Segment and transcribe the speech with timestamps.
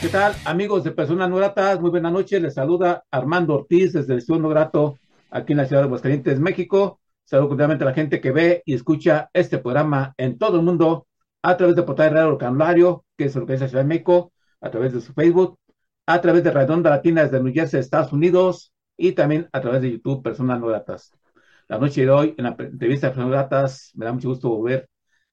[0.00, 1.78] ¿Qué tal, amigos de Personas No Gratas?
[1.78, 2.40] Muy buenas noches.
[2.40, 4.98] Les saluda Armando Ortiz desde el Estudio No Grato
[5.30, 7.00] aquí en la ciudad de Aguascalientes, México.
[7.24, 11.06] Saludo cordialmente a la gente que ve y escucha este programa en todo el mundo
[11.42, 14.32] a través de Portal Radio Canulario, que es la Ciudad de México,
[14.62, 15.58] a través de su Facebook,
[16.06, 19.92] a través de Redonda Latina desde New Jersey, Estados Unidos, y también a través de
[19.92, 21.12] YouTube Personas No Gratas.
[21.68, 24.48] La noche de hoy, en la entrevista de Personas No Gratas, me da mucho gusto
[24.48, 24.88] volver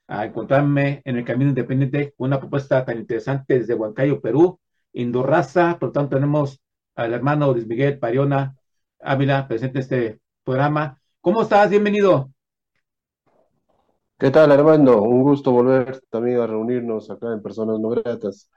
[0.08, 4.59] a encontrarme en el camino independiente con una propuesta tan interesante desde Huancayo, Perú,
[4.94, 5.77] Indorraza.
[5.80, 6.61] Por lo tanto, tenemos
[6.95, 8.55] al hermano Luis Miguel Pariona
[9.00, 11.00] Ávila presente en este programa.
[11.22, 11.69] ¿Cómo estás?
[11.69, 12.31] Bienvenido.
[14.17, 15.02] ¿Qué tal, Armando?
[15.02, 18.50] Un gusto volver también a reunirnos acá en Personas No Gratas.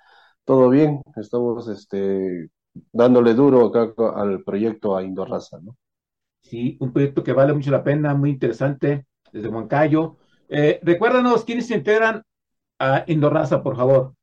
[0.44, 1.02] ¿Todo bien?
[1.16, 2.48] Estamos este,
[2.92, 5.76] dándole duro acá al proyecto a Indorraza, ¿no?
[6.42, 10.16] Sí, un proyecto que vale mucho la pena, muy interesante, desde Huancayo.
[10.52, 12.24] Eh, recuérdanos quiénes se integran
[12.80, 14.14] a Indorraza, por favor.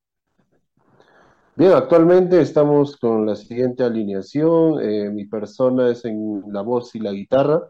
[1.55, 4.81] Bien, actualmente estamos con la siguiente alineación.
[4.81, 7.61] Eh, mi persona es en la voz y la guitarra.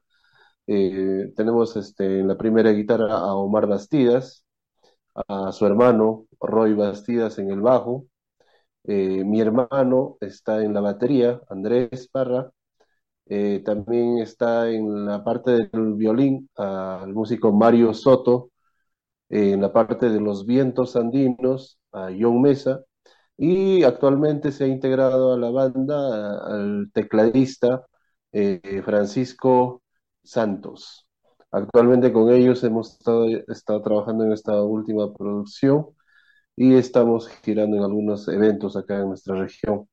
[0.65, 4.43] Eh, tenemos este, en la primera guitarra a Omar Bastidas,
[5.27, 8.07] a su hermano Roy Bastidas en el bajo.
[8.85, 12.49] mi hermano está en la batería, Andrés Parra.
[13.65, 18.51] También está en la parte del violín al músico Mario Soto,
[19.29, 22.81] en la parte de los vientos andinos a John Mesa
[23.37, 27.85] y actualmente se ha integrado a la banda al tecladista
[28.31, 29.83] eh, Francisco
[30.23, 31.07] Santos.
[31.51, 32.97] Actualmente con ellos hemos
[33.47, 35.87] estado, trabajando en esta última producción
[36.55, 39.87] y estamos girando en algunos eventos acá en nuestra región.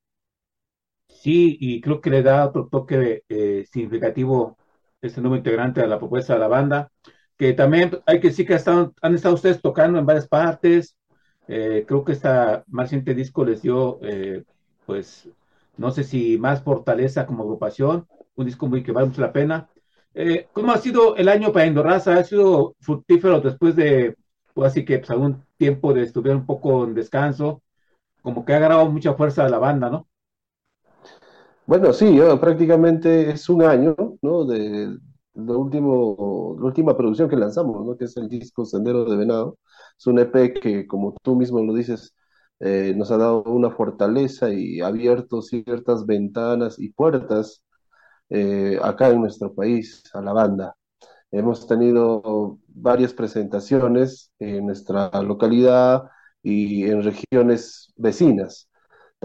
[1.25, 4.59] Sí, y creo que le da otro toque eh, significativo
[5.01, 6.93] este nuevo integrante a la propuesta de la banda
[7.39, 10.97] que también hay que decir que han estado ustedes tocando en varias partes.
[11.49, 14.45] Eh, creo que esta más reciente disco les dio, eh,
[14.87, 15.29] pues,
[15.79, 18.07] no sé si más fortaleza como agrupación,
[18.37, 19.69] un disco muy que vale mucho la pena.
[20.53, 22.17] ¿Cómo ha sido el año para Endorraza?
[22.19, 24.17] ¿Ha sido fructífero después de,
[24.53, 27.63] pues, así que algún tiempo de estuviera un poco en descanso?
[28.23, 30.07] Como que ha agarrado mucha fuerza a la banda, ¿no?
[31.67, 34.45] Bueno, sí, prácticamente es un año, ¿no?
[34.45, 34.97] De,
[35.35, 37.97] lo último, la última producción que lanzamos, ¿no?
[37.97, 39.59] que es el disco Sendero de Venado.
[39.99, 42.15] Es un EP que, como tú mismo lo dices,
[42.61, 47.63] eh, nos ha dado una fortaleza y abierto ciertas ventanas y puertas
[48.31, 50.77] eh, acá en nuestro país, a la banda.
[51.31, 56.05] Hemos tenido varias presentaciones en nuestra localidad
[56.43, 58.69] y en regiones vecinas.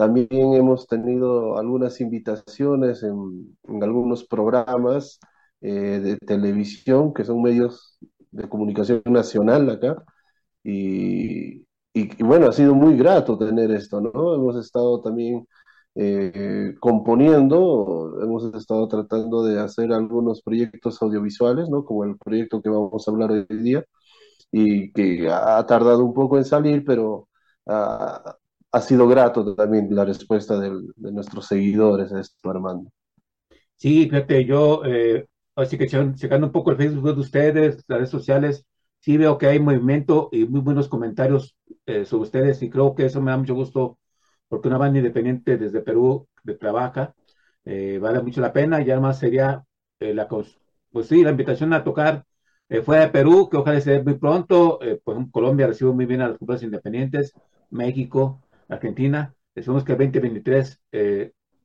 [0.00, 5.20] También hemos tenido algunas invitaciones en, en algunos programas
[5.60, 7.98] eh, de televisión, que son medios
[8.30, 10.02] de comunicación nacional acá.
[10.64, 14.34] Y, y, bueno, ha sido muy grato tener esto, ¿no?
[14.34, 15.46] Hemos estado también
[15.94, 21.84] eh, componiendo, hemos estado tratando de hacer algunos proyectos audiovisuales, ¿no?
[21.84, 23.84] Como el proyecto que vamos a hablar hoy día,
[24.52, 27.28] y que ha tardado un poco en salir, pero
[27.66, 28.36] ha,
[28.72, 32.90] ha sido grato también la respuesta de nuestros seguidores a esto, Armando.
[33.76, 35.26] Sí, fíjate, yo eh,
[35.60, 38.64] Así que checando un poco el Facebook de ustedes, las redes sociales,
[39.00, 43.06] sí veo que hay movimiento y muy buenos comentarios eh, sobre ustedes y creo que
[43.06, 43.98] eso me da mucho gusto
[44.48, 47.14] porque una banda independiente desde Perú de trabaja
[47.64, 49.62] eh, vale mucho la pena y además sería
[49.98, 52.24] eh, la pues sí la invitación a tocar
[52.84, 56.28] fuera de Perú que ojalá se dé muy pronto pues Colombia recibe muy bien a
[56.28, 57.32] las culturas independientes
[57.70, 60.80] México Argentina esperemos que el 2023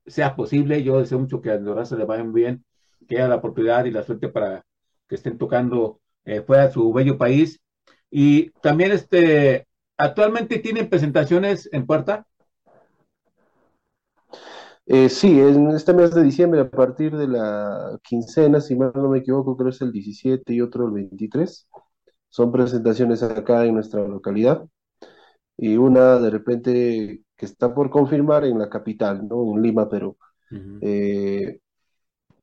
[0.08, 2.64] sea posible yo deseo mucho que a Andorra le vaya muy bien
[3.08, 4.66] que haya la oportunidad y la suerte para
[5.08, 7.60] que estén tocando eh, fuera de su bello país.
[8.10, 9.68] Y también este,
[9.98, 12.26] actualmente tienen presentaciones en puerta.
[14.88, 19.10] Eh, sí, en este mes de diciembre, a partir de la quincena, si mal no
[19.10, 21.68] me equivoco, creo que es el 17 y otro el 23.
[22.30, 24.66] Son presentaciones acá en nuestra localidad.
[25.58, 29.54] Y una de repente que está por confirmar en la capital, ¿no?
[29.56, 30.18] En Lima, Perú.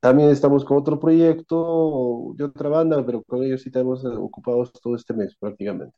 [0.01, 4.97] También estamos con otro proyecto de otra banda, pero con ellos sí estamos ocupados todo
[4.97, 5.97] este mes prácticamente.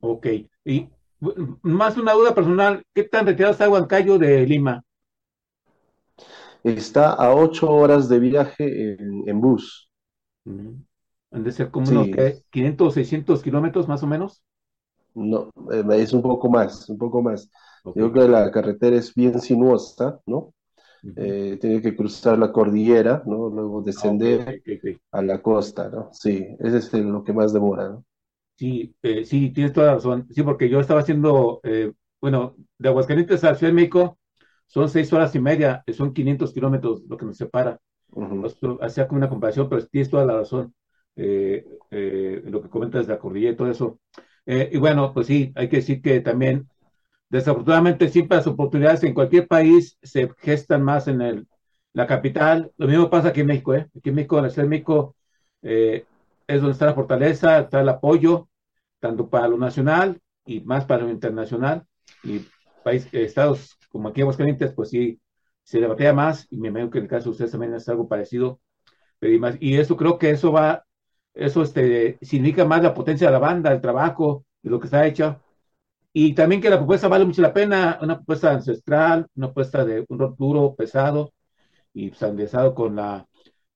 [0.00, 0.26] Ok.
[0.64, 0.88] Y
[1.62, 4.82] más una duda personal, ¿qué tan retirado está Huancayo de Lima?
[6.62, 9.90] Está a ocho horas de viaje en, en bus.
[11.30, 12.42] Han de ser como Sí, unos ¿qué?
[12.50, 14.42] 500, 600 kilómetros más o menos.
[15.18, 17.50] No, eh, es un poco más, un poco más.
[17.82, 18.00] Ok.
[18.00, 20.54] Yo creo que la carretera es bien sinuosa, ¿no?
[21.16, 23.48] Eh, tiene que cruzar la cordillera, ¿no?
[23.50, 24.62] Luego Ah, descender
[25.12, 26.10] a la costa, ¿no?
[26.12, 28.04] Sí, ese es lo que más demora, ¿no?
[28.56, 30.26] Sí, eh, sí, tienes toda la razón.
[30.32, 34.18] Sí, porque yo estaba haciendo, eh, bueno, de Aguascalientes a Ciudad de México
[34.66, 37.80] son seis horas y media, eh, son 500 kilómetros lo que nos separa.
[38.44, 40.74] Esto hacía como una comparación, pero tienes toda la razón.
[41.14, 44.00] Lo que comentas de la cordillera y todo eso.
[44.50, 46.66] Eh, y bueno, pues sí, hay que decir que también,
[47.28, 51.46] desafortunadamente, siempre las oportunidades en cualquier país se gestan más en el,
[51.92, 52.72] la capital.
[52.78, 53.86] Lo mismo pasa aquí en México, ¿eh?
[53.94, 55.14] Aquí en México, en la Ciudad de México,
[55.60, 56.06] eh,
[56.46, 58.48] es donde está la fortaleza, está el apoyo,
[59.00, 61.84] tanto para lo nacional y más para lo internacional.
[62.24, 62.46] Y
[62.82, 65.20] país, eh, estados como aquí en Aguascalientes, pues sí,
[65.62, 68.08] se debatía más, y me imagino que en el caso de ustedes también es algo
[68.08, 68.60] parecido.
[69.18, 70.86] Pero y, más, y eso creo que eso va,
[71.38, 75.06] eso este, significa más la potencia de la banda, el trabajo, de lo que está
[75.06, 75.40] hecho.
[76.12, 80.04] Y también que la propuesta vale mucho la pena, una propuesta ancestral, una propuesta de
[80.08, 81.32] un rock duro, pesado
[81.94, 83.26] y sandezado con la,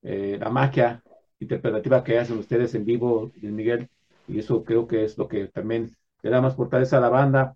[0.03, 1.03] eh, la magia
[1.39, 3.89] interpretativa que hacen ustedes en vivo, Miguel.
[4.27, 7.55] Y eso creo que es lo que también le da más fortaleza a la banda.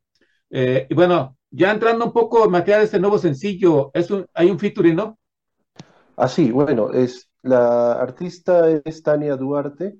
[0.50, 4.26] Eh, y bueno, ya entrando un poco en materia de este nuevo sencillo, es un,
[4.34, 5.18] hay un featuring, ¿no?
[6.16, 9.98] Ah, sí, bueno, es, la artista es Tania Duarte,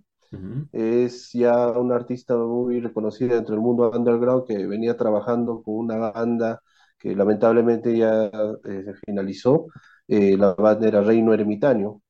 [0.73, 5.97] es ya una artista muy reconocida dentro del mundo underground que venía trabajando con una
[6.13, 6.63] banda
[6.99, 8.27] que lamentablemente ya
[8.65, 9.69] eh, se finalizó.
[10.09, 12.03] Eh, la banda era Reino Ermitaño.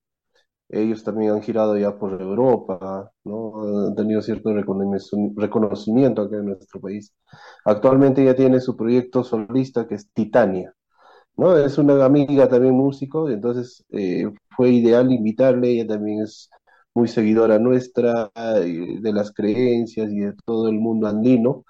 [0.68, 3.86] Ellos también han girado ya por Europa, ¿no?
[3.88, 7.14] Han tenido cierto reconoci- reconocimiento acá en nuestro país.
[7.64, 10.74] Actualmente ya tiene su proyecto solista que es Titania.
[11.36, 11.56] ¿No?
[11.56, 16.50] Es una amiga también músico, entonces eh, fue ideal invitarle, ella también es
[16.94, 21.64] muy seguidora nuestra, eh, de las creencias y de todo el mundo andino,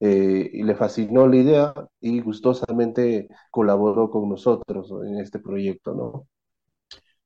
[0.00, 6.28] eh, y le fascinó la idea y gustosamente colaboró con nosotros en este proyecto, ¿no?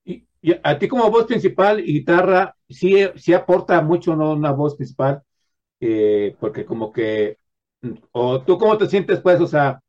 [0.04, 0.26] Y,
[0.62, 4.32] a ti como voz principal y guitarra, sí, sí aporta mucho, ¿no?
[4.32, 5.22] Una voz principal,
[6.40, 7.38] porque como que,
[8.12, 9.81] o tú cómo te sientes, pues, o sea,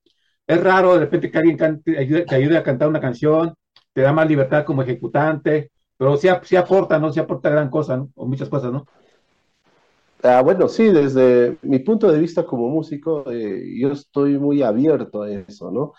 [0.47, 3.53] es raro de repente que alguien cante, ayude, te ayude a cantar una canción,
[3.93, 7.11] te da más libertad como ejecutante, pero sí, sí aporta, ¿no?
[7.11, 8.09] Sí aporta gran cosa, ¿no?
[8.15, 8.85] O muchas cosas, ¿no?
[10.23, 15.23] Ah, bueno, sí, desde mi punto de vista como músico, eh, yo estoy muy abierto
[15.23, 15.93] a eso, ¿no?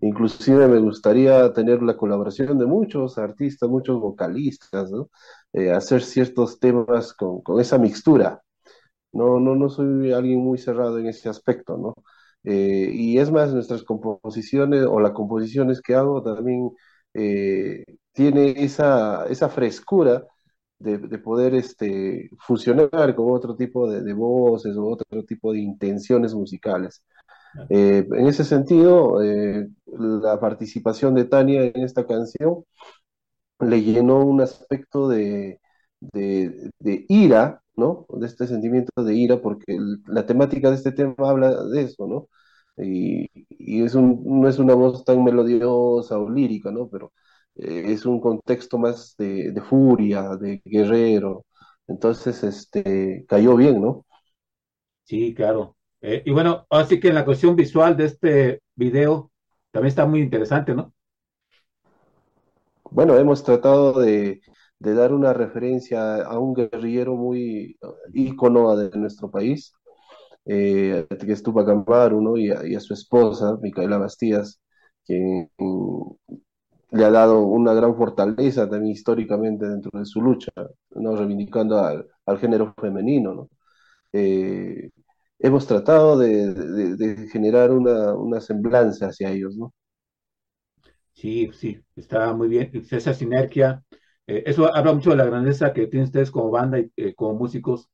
[0.00, 5.10] Inclusive me gustaría tener la colaboración de muchos artistas, muchos vocalistas, ¿no?
[5.52, 8.42] Eh, hacer ciertos temas con, con esa mixtura.
[9.12, 11.94] No, no, no soy alguien muy cerrado en ese aspecto, ¿no?
[12.46, 16.70] Eh, y es más, nuestras composiciones o las composiciones que hago también
[17.14, 17.84] eh,
[18.14, 20.24] tiene esa, esa frescura
[20.78, 25.60] de, de poder este, fusionar con otro tipo de, de voces o otro tipo de
[25.60, 27.02] intenciones musicales.
[27.70, 32.64] Eh, en ese sentido, eh, la participación de Tania en esta canción
[33.60, 35.60] le llenó un aspecto de,
[36.12, 38.06] de, de ira, ¿no?
[38.10, 42.28] De este sentimiento de ira, porque la temática de este tema habla de eso, ¿no?
[42.78, 46.88] Y, y es un, no es una voz tan melodiosa o lírica, ¿no?
[46.88, 47.12] Pero
[47.56, 51.46] eh, es un contexto más de, de furia, de guerrero.
[51.88, 54.04] Entonces, este, cayó bien, ¿no?
[55.04, 55.76] Sí, claro.
[56.00, 59.32] Eh, y bueno, así que en la cuestión visual de este video
[59.70, 60.92] también está muy interesante, ¿no?
[62.90, 64.40] Bueno, hemos tratado de,
[64.78, 67.78] de dar una referencia a un guerrillero muy
[68.14, 69.72] ícono de nuestro país,
[70.46, 72.36] eh, que es Tupac Amaru, ¿no?
[72.38, 74.60] Y a, su esposa, Micaela Bastías,
[75.06, 76.12] quien mm,
[76.92, 80.52] le ha dado una gran fortaleza también históricamente dentro de su lucha,
[80.90, 81.16] ¿no?
[81.16, 83.50] Reivindicando al, al género femenino, ¿no?
[84.12, 84.90] Eh,
[85.40, 89.74] hemos tratado de, de- de generar una, una semblanza hacia ellos, ¿no?
[91.14, 92.70] Sí, sí, está muy bien.
[92.90, 93.82] Esa sinergia,
[94.26, 97.34] eh, eso habla mucho de la grandeza que tienen ustedes como banda y eh, como
[97.34, 97.88] músicos,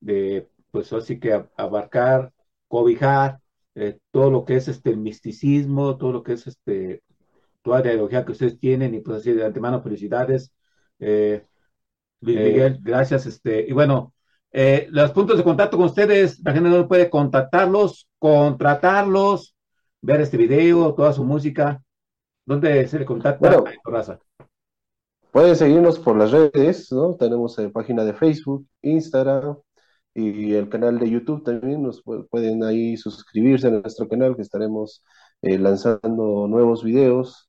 [0.00, 2.32] de pues así que a- abarcar,
[2.68, 3.40] cobijar
[3.76, 7.02] eh, todo lo que es este el misticismo, todo lo que es este
[7.62, 10.52] toda la ideología que ustedes tienen, y pues así de antemano, felicidades.
[12.20, 13.26] Luis Miguel, gracias.
[13.26, 14.14] Este, y bueno,
[14.90, 19.54] los puntos de contacto con ustedes, la gente no puede contactarlos, contratarlos,
[20.00, 21.82] ver este video, toda su música.
[22.46, 24.20] ¿Dónde se le contacta a bueno, Héctor Raza?
[25.32, 27.16] Pueden seguirnos por las redes, ¿no?
[27.16, 29.56] Tenemos eh, página de Facebook, Instagram,
[30.14, 35.04] y el canal de YouTube también, nos pueden ahí suscribirse a nuestro canal que estaremos
[35.42, 37.48] eh, lanzando nuevos videos.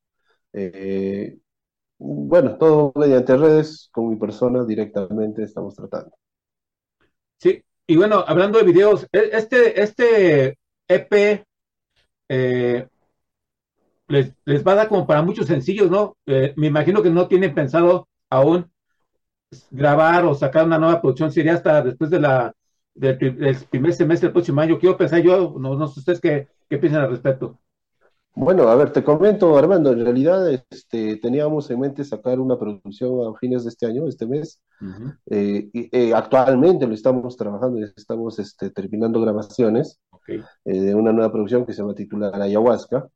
[0.52, 1.38] Eh,
[1.98, 6.12] bueno, todo mediante redes, con mi persona directamente estamos tratando.
[7.38, 10.58] Sí, y bueno, hablando de videos, e, este, este
[10.88, 11.44] EP
[12.28, 12.88] eh,
[14.12, 16.16] les, les, va a dar como para muchos sencillos, ¿no?
[16.26, 18.66] me imagino que no tienen pensado aún
[19.70, 22.54] grabar o sacar una nueva producción sería hasta después de la
[22.94, 23.16] del,
[23.70, 24.78] primer semestre del próximo año.
[24.78, 27.58] Quiero pensar yo, no, no sé ustedes qué, qué piensan al respecto.
[28.34, 33.26] Bueno, a ver, te comento, Armando, en realidad este, teníamos en mente sacar una producción
[33.26, 34.58] a fines de este año, este mes.
[35.26, 41.12] Eh, y, eh, actualmente lo estamos trabajando y estamos este, terminando grabaciones eh, de una
[41.12, 43.06] nueva producción que se va a titular Ayahuasca.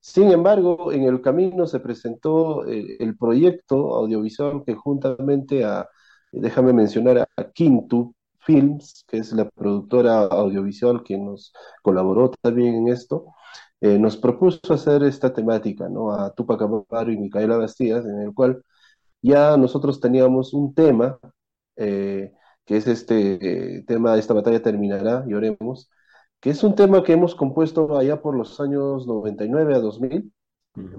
[0.00, 5.88] Sin embargo, en el camino se presentó el proyecto audiovisual que juntamente a,
[6.32, 11.52] déjame mencionar, a, Quintu Films, que es la productora audiovisual que nos
[11.82, 13.26] colaboró también en esto,
[13.80, 16.12] eh, nos propuso hacer esta temática, ¿no?
[16.12, 18.62] A Tupac Amaru y Micaela Bastías, en el cual
[19.22, 21.18] ya nosotros teníamos un tema,
[21.76, 22.32] eh,
[22.64, 25.90] que es este tema, esta batalla terminará, y oremos,
[26.40, 30.32] que es un tema que hemos compuesto allá por los años 99 a 2000,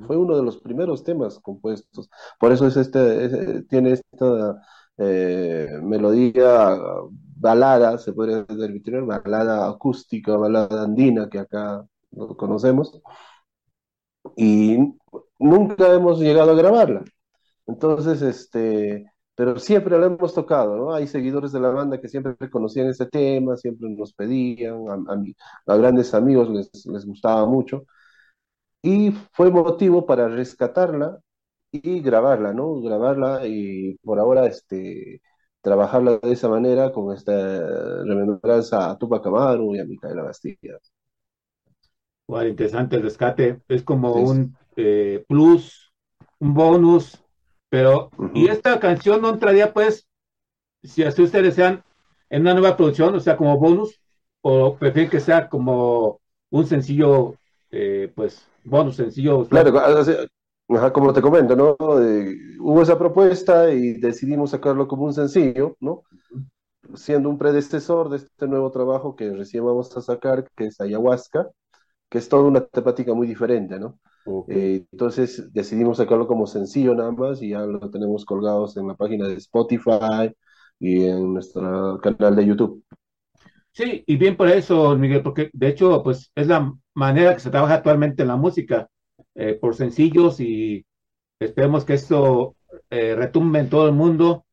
[0.08, 4.62] fue uno de los primeros temas compuestos, por eso es este, tiene esta
[4.98, 6.78] eh, melodía
[7.10, 11.86] balada, se podría decir, balada acústica, balada andina, que acá
[12.38, 13.02] conocemos,
[14.36, 14.78] y
[15.40, 17.04] nunca hemos llegado a grabarla.
[17.68, 19.06] Entonces, este,
[19.40, 20.94] pero siempre la hemos tocado, ¿no?
[20.94, 24.84] Hay seguidores de la banda que siempre conocían este tema, siempre nos pedían,
[25.66, 27.86] a, grandes amigos les, les, gustaba mucho,
[28.82, 31.20] y fue motivo para rescatarla
[31.72, 32.82] y grabarla, ¿no?
[32.82, 35.22] Grabarla y por ahora, este,
[35.62, 37.32] trabajarla de esa manera con esta
[38.04, 40.80] remembranza a Tupac Amaru y a Micaela Bastilla.
[42.28, 43.62] Bueno, interesante el rescate.
[43.70, 45.94] Es como un eh, plus,
[46.40, 47.24] un bonus,
[47.70, 50.08] pero y esta canción no entraría, pues,
[50.84, 51.84] si así ustedes desean,
[52.30, 54.00] en una nueva producción, o sea, como bonus,
[54.42, 57.36] o prefieren que sea como un sencillo,
[57.72, 59.46] eh, pues, bonus, sencillo.
[59.48, 59.74] Claro,
[60.94, 61.76] como te comento, ¿no?
[62.02, 66.04] Eh, hubo esa propuesta y decidimos sacarlo como un sencillo, ¿no?
[66.96, 71.50] Siendo un predecesor de este nuevo trabajo que recién vamos a sacar, que es Ayahuasca,
[72.10, 74.00] que es toda una temática muy diferente, ¿no?
[74.48, 78.96] Eh, entonces decidimos sacarlo como sencillo nada más y ya lo tenemos colgados en la
[78.96, 80.32] página de Spotify
[80.80, 82.84] y en nuestro canal de YouTube.
[83.72, 87.50] Sí, y bien por eso, Miguel, porque de hecho, pues es la manera que se
[87.50, 88.90] trabaja actualmente en la música,
[89.36, 90.86] eh, por sencillos y
[91.40, 92.56] esperemos que esto
[92.90, 94.46] eh, retumbe en todo el mundo.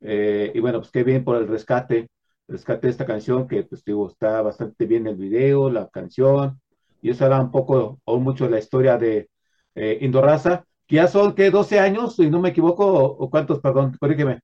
[0.00, 2.08] y bueno, pues qué bien por el rescate,
[2.48, 6.60] rescate de esta canción que pues digo, está bastante bien el video, la canción,
[7.00, 9.28] y eso era un poco o mucho la historia de
[9.74, 13.96] eh, Indorraza, que ya son, que 12 años, si no me equivoco, o, cuántos, perdón,
[14.00, 14.40] corrígeme.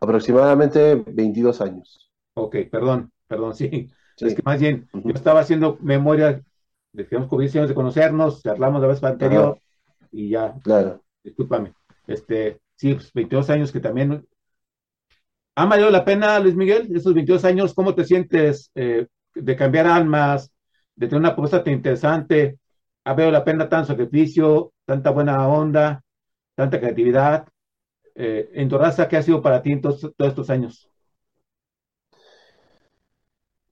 [0.00, 2.10] Aproximadamente 22 años.
[2.34, 3.88] Ok, perdón, perdón, sí.
[4.18, 6.42] Es que más bien, yo estaba haciendo memoria,
[6.92, 9.58] decíamos que años de conocernos, charlamos la vez anterior,
[10.10, 11.02] y ya, claro.
[11.24, 11.72] discúlpame,
[12.06, 14.26] este, sí, pues 22 años que también
[15.54, 17.74] ¿Ha valido la pena, Luis Miguel, esos 22 años?
[17.74, 20.50] ¿Cómo te sientes eh, de cambiar almas,
[20.94, 22.58] de tener una propuesta tan interesante,
[23.04, 26.02] ha valido la pena tanto sacrificio, tanta buena onda,
[26.54, 27.46] tanta creatividad.
[28.14, 30.92] Eh, en Torraza, ¿qué ha sido para ti en todos, estos años?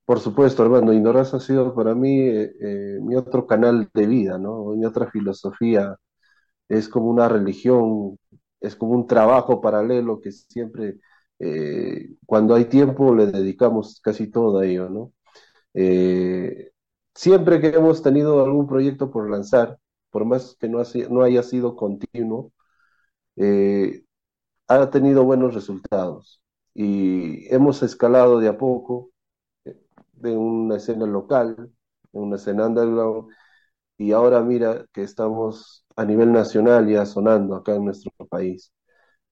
[0.05, 4.39] Por supuesto, hermano, Indorraza ha sido para mí eh, eh, mi otro canal de vida,
[4.39, 4.65] ¿no?
[4.75, 5.97] Mi otra filosofía.
[6.69, 8.19] Es como una religión,
[8.61, 10.99] es como un trabajo paralelo que siempre,
[11.39, 15.12] eh, cuando hay tiempo, le dedicamos casi todo a ello, ¿no?
[17.21, 19.79] Siempre que hemos tenido algún proyecto por lanzar,
[20.11, 22.53] por más que no, haya sido continuo,
[23.37, 24.05] eh,
[24.69, 26.43] ha tenido buenos resultados
[26.75, 29.11] y hemos escalado de a poco
[29.65, 29.77] eh,
[30.15, 31.57] de una escena local,
[32.12, 33.31] de una escena underground,
[33.99, 38.73] y ahora mira que estamos a nivel nacional ya sonando acá en nuestro país.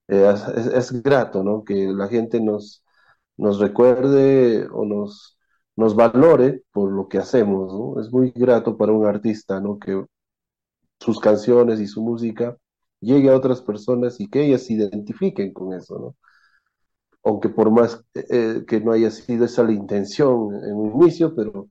[0.09, 0.35] Eh,
[0.75, 1.65] es, grato, ¿no?
[1.65, 2.83] Que la gente nos
[3.61, 5.38] recuerde o nos,
[5.79, 8.05] nos valore por lo que hacemos.
[8.05, 9.63] Es muy grato para un artista.
[9.81, 10.05] Que
[11.01, 12.57] sus canciones y su música
[13.01, 16.17] llegue a otras personas y que ellas se identifiquen con eso, ¿no?
[17.23, 21.69] Aunque por más eh, que no haya sido esa la intención en un inicio, pero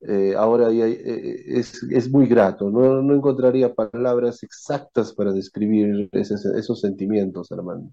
[0.00, 3.14] eh, ahora eh, es, muy grato, ¿no?
[3.14, 7.92] encontraría palabras exactas para describir esos sentimientos, hermano.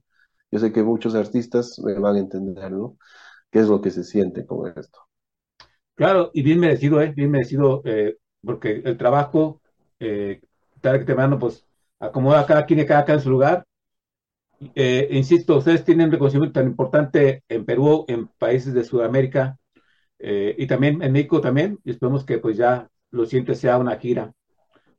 [0.51, 2.97] yo sé que muchos artistas me van a entender, ¿no?
[3.51, 5.08] ¿Qué es lo que se siente con esto?
[5.99, 7.11] Claro, y bien merecido, ¿eh?
[7.15, 9.61] Bien merecido, eh, porque el trabajo,
[9.99, 10.39] eh,
[10.81, 11.65] que temprano, pues
[11.99, 13.65] acomoda a cada quien y cada quien en su lugar.
[14.75, 19.57] Eh, insisto, ustedes tienen reconocimiento tan importante en Perú, en países de Sudamérica
[20.19, 21.79] eh, y también en México también.
[21.85, 24.33] Y esperemos que pues ya lo siguiente sea una gira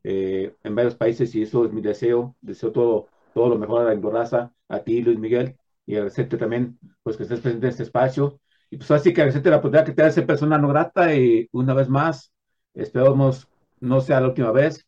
[0.03, 2.37] en varios países y eso es mi deseo.
[2.41, 6.79] Deseo todo, todo lo mejor a la Indorraza, a ti, Luis Miguel, y agradecerte también
[7.03, 8.41] pues que estés presente en este espacio.
[8.71, 11.75] Y pues así que agradecerte la oportunidad que te hace persona no grata y una
[11.75, 12.33] vez más,
[12.75, 13.49] esperamos
[13.81, 14.87] no sea la última vez.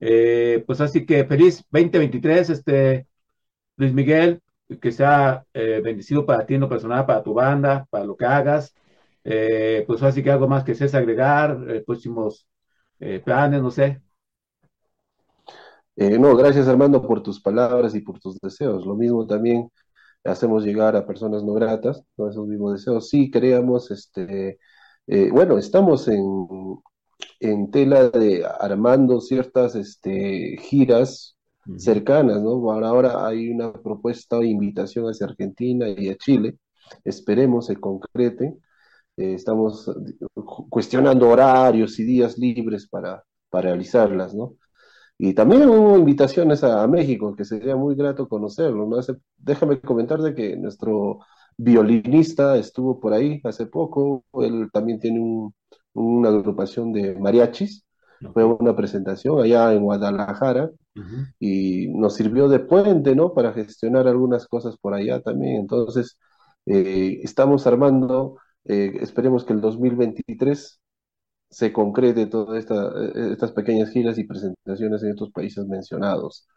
[0.00, 3.06] Eh, pues así que feliz 2023, este,
[3.76, 4.40] Luis Miguel,
[4.80, 8.24] que sea eh, bendecido para ti en lo personal, para tu banda, para lo que
[8.24, 8.74] hagas.
[9.24, 12.46] Eh, pues así que algo más que seas agregar, eh, próximos
[13.24, 14.00] planes, no sé.
[15.96, 18.86] No, gracias Armando por tus palabras y por tus deseos.
[18.86, 19.70] Lo mismo también
[20.24, 22.28] hacemos llegar a personas no gratas, ¿no?
[22.30, 23.08] esos mismos deseos.
[23.10, 24.58] Sí, creamos, este,
[25.06, 26.22] eh, bueno, estamos en,
[27.40, 31.36] en tela de armando ciertas este, giras
[31.76, 32.70] cercanas, ¿no?
[32.72, 36.58] Ahora, ahora hay una propuesta o invitación hacia Argentina y a Chile.
[37.04, 38.56] Esperemos se concrete.
[39.16, 39.90] Eh, estamos
[40.34, 44.56] cu- cuestionando horarios y días libres para, para realizarlas, ¿no?
[45.18, 48.98] Y también hubo invitaciones a, a México, que sería muy grato conocerlo, ¿no?
[48.98, 51.20] Hace- déjame comentarte que nuestro
[51.56, 55.54] violinista estuvo por ahí hace poco, él también tiene un-
[55.94, 57.84] una agrupación de mariachis,
[58.32, 60.70] fue una presentación allá en Guadalajara
[61.38, 63.34] y nos sirvió de puente, ¿no?
[63.34, 65.56] Para gestionar algunas cosas por allá también.
[65.56, 66.18] Entonces,
[66.66, 70.80] eh, estamos armando, eh, esperemos que el 2023
[71.54, 72.74] se concrete todas esta,
[73.14, 76.48] eh, estas pequeñas giras y presentaciones en estos países mencionados.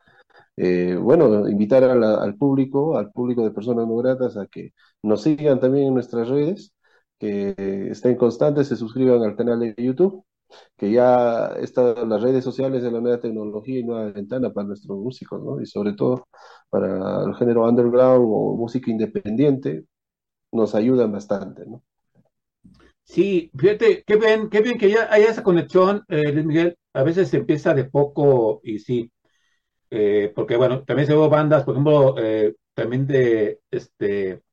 [0.58, 5.60] Eh, bueno, invitar al público, al público de personas no gratas, a que nos sigan
[5.60, 6.74] también en nuestras redes,
[7.20, 7.56] que
[7.92, 10.26] estén constantes, se suscriban al canal de YouTube,
[10.78, 14.98] que ya están las redes sociales de la nueva tecnología y nueva ventana para nuestros
[15.00, 15.62] músicos, ¿no?
[15.62, 16.28] Y sobre todo
[16.70, 19.86] para el género underground o música independiente,
[20.52, 21.84] nos ayudan bastante, ¿no?
[23.08, 26.78] Sí, fíjate, qué bien, qué bien que ya haya esa conexión, eh, Luis Miguel.
[26.94, 29.12] A veces se empieza de poco y sí,
[29.92, 34.44] eh, porque bueno, también se veo bandas, por ejemplo, eh, también de este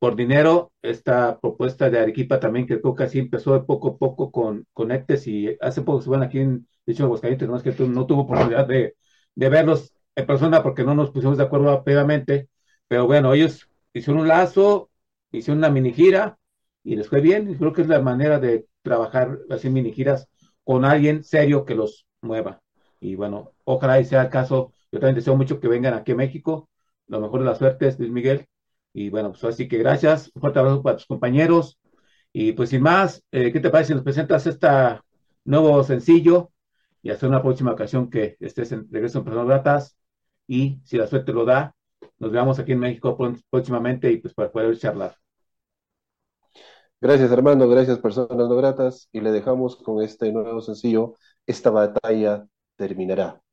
[0.00, 3.98] por dinero, esta propuesta de Arequipa también, que creo que así empezó de poco a
[3.98, 7.72] poco con Conectes y hace poco se van aquí en, de hecho, no es que
[7.88, 8.96] no tuvo oportunidad de,
[9.34, 12.48] de verlos en persona porque no nos pusimos de acuerdo previamente,
[12.88, 14.90] pero bueno, ellos hicieron un lazo,
[15.32, 16.38] hicieron una mini gira
[16.84, 20.28] y les fue bien, y creo que es la manera de trabajar así mini giras
[20.64, 22.60] con alguien serio que los mueva.
[23.00, 26.16] Y bueno, ojalá y sea el caso, yo también deseo mucho que vengan aquí a
[26.16, 26.68] México,
[27.08, 28.46] lo mejor de las suertes, Luis Miguel.
[28.92, 31.78] Y bueno, pues así que gracias, un fuerte abrazo para tus compañeros.
[32.32, 34.68] Y pues sin más, eh, ¿qué te parece si nos presentas este
[35.44, 36.50] nuevo sencillo
[37.02, 39.96] y hasta una próxima ocasión que estés en regreso en Personas Gratas?
[40.46, 41.74] Y si la suerte lo da,
[42.18, 43.16] nos veamos aquí en México
[43.50, 45.23] próximamente y pues para poder charlar.
[47.04, 51.14] Gracias, Armando, gracias, personas no gratas, y le dejamos con este nuevo sencillo,
[51.46, 53.43] esta batalla terminará.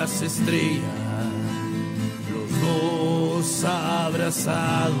[0.00, 0.84] Las estrellas,
[2.32, 4.97] los dos abrazados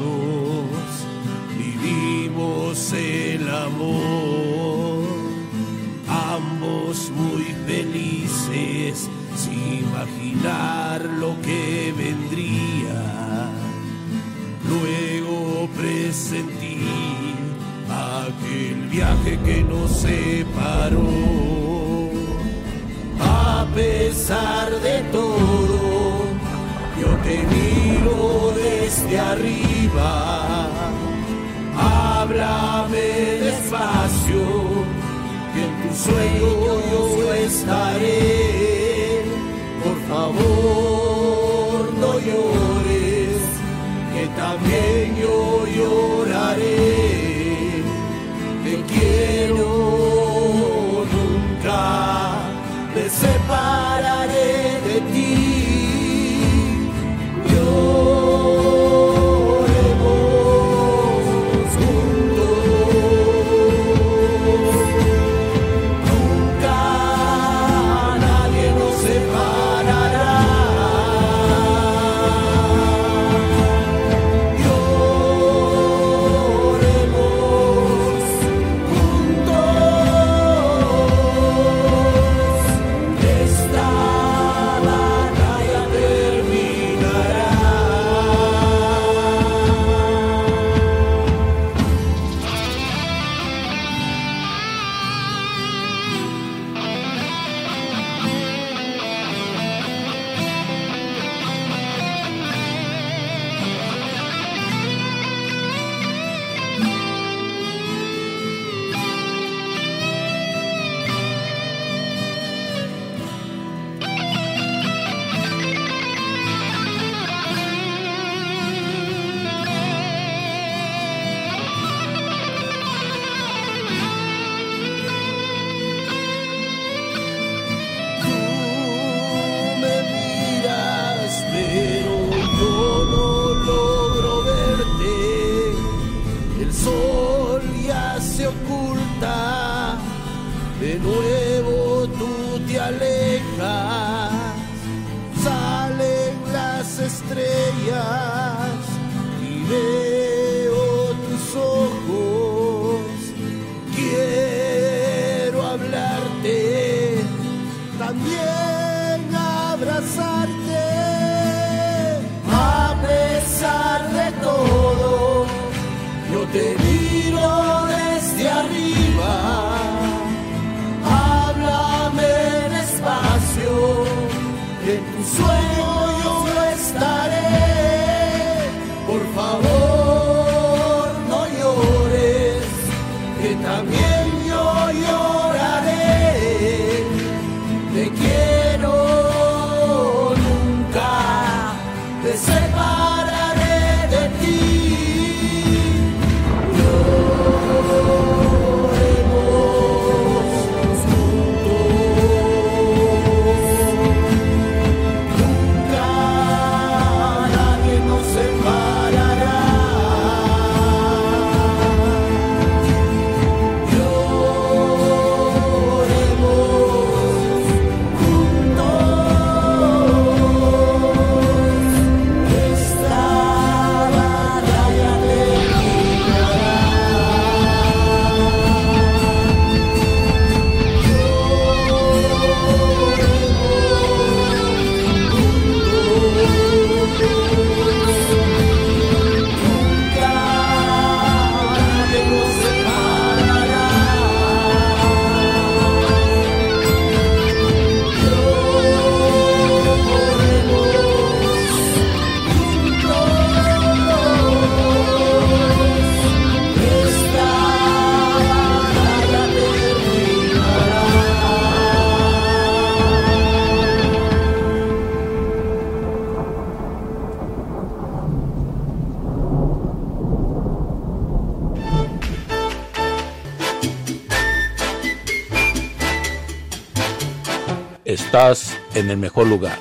[278.98, 279.78] en el mejor lugar.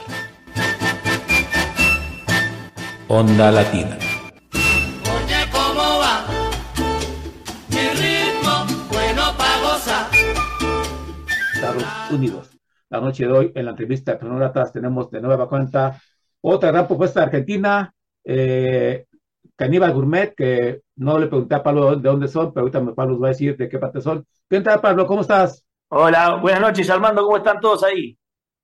[3.08, 3.97] Onda Latina.
[4.53, 6.25] Oye, ¿cómo va?
[7.69, 10.08] Mi ritmo, bueno pa' gozar.
[11.56, 12.49] Estados Unidos.
[12.89, 15.99] La noche de hoy, en la entrevista de Cronogratas, tenemos de nueva cuenta
[16.41, 19.06] otra gran propuesta de Argentina, eh,
[19.56, 23.23] Caníbal Gourmet, que No le pregunté a Pablo de dónde son, pero ahorita Pablo nos
[23.23, 24.25] va a decir de qué parte son.
[24.49, 25.06] ¿Qué tal, Pablo?
[25.06, 25.63] ¿Cómo estás?
[25.89, 28.17] Hola, buenas noches Armando, ¿cómo están todos ahí?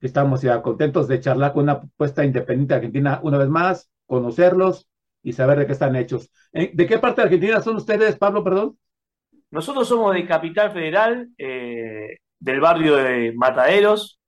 [0.03, 4.87] Estamos ya contentos de charlar con una propuesta independiente de Argentina una vez más, conocerlos
[5.23, 6.29] y saber de qué están hechos.
[6.51, 8.77] Eh, ¿De qué parte de Argentina son ustedes, Pablo, perdón?
[9.51, 14.19] Nosotros somos de Capital Federal, eh, del barrio de Mataderos,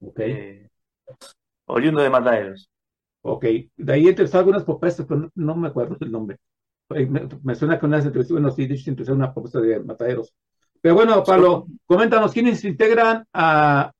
[0.00, 0.68] Ok, eh,
[1.66, 2.70] oriundo de Mataderos.
[3.22, 3.44] ok.
[3.76, 6.38] De ahí entrevisté algunas propuestas, pero no, no me acuerdo el nombre.
[6.88, 9.80] Me, me suena que una vez entrevisté, bueno, sí, de hecho, entrevisté una propuesta de
[9.80, 10.34] Mataderos.
[10.80, 13.92] Pero bueno, Pablo, coméntanos quiénes se integran a,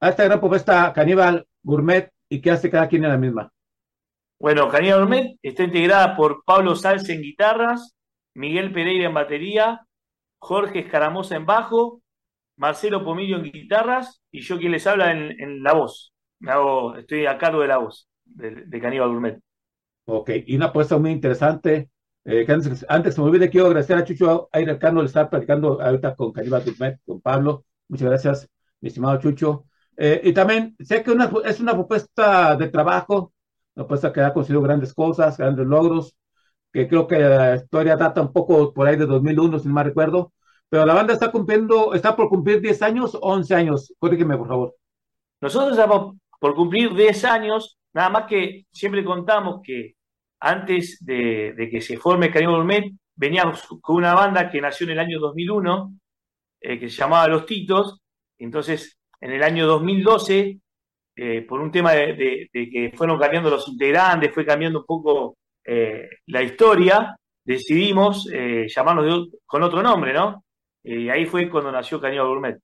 [0.00, 3.52] a esta gran propuesta Caníbal Gourmet y qué hace cada quien en la misma.
[4.38, 7.94] Bueno, Canilla Gourmet está integrada por Pablo Salce en guitarras,
[8.34, 9.86] Miguel Pereira en batería,
[10.38, 12.02] Jorge Escaramoza en bajo,
[12.56, 16.12] Marcelo Pomillo en guitarras y yo quien les habla en, en la voz.
[16.40, 19.40] Me hago, estoy a cargo de la voz de, de Caníbal Gourmet.
[20.06, 21.90] Ok, y una apuesta muy interesante.
[22.24, 25.28] eh, que antes, antes se me olvide, quiero agradecer a Chucho Aire Cano, le está
[25.30, 27.64] platicando ahorita con Caníbal Gourmet, con Pablo.
[27.88, 29.64] Muchas gracias, mi estimado Chucho.
[30.02, 33.34] Eh, y también sé que una, es una propuesta de trabajo,
[33.74, 36.16] una propuesta que ha conseguido grandes cosas, grandes logros,
[36.72, 39.84] que creo que la historia data un poco por ahí de 2001, si no mal
[39.84, 40.32] recuerdo.
[40.70, 43.94] Pero la banda está cumpliendo, está por cumplir 10 años, 11 años.
[43.98, 44.76] Corrígeme, por favor.
[45.42, 49.96] Nosotros estamos por cumplir 10 años, nada más que siempre contamos que
[50.40, 54.92] antes de, de que se forme Caníbal Gourmet, veníamos con una banda que nació en
[54.92, 55.94] el año 2001,
[56.62, 58.00] eh, que se llamaba Los Titos.
[58.38, 60.58] Entonces, en el año 2012,
[61.16, 64.86] eh, por un tema de, de- de que fueron cambiando los integrantes, fue cambiando un
[64.86, 70.44] poco eh, la historia, decidimos eh, llamarnos de con otro nombre, ¿no?
[70.84, 72.58] Eh, y ahí fue cuando nació Caníbal Gourmet.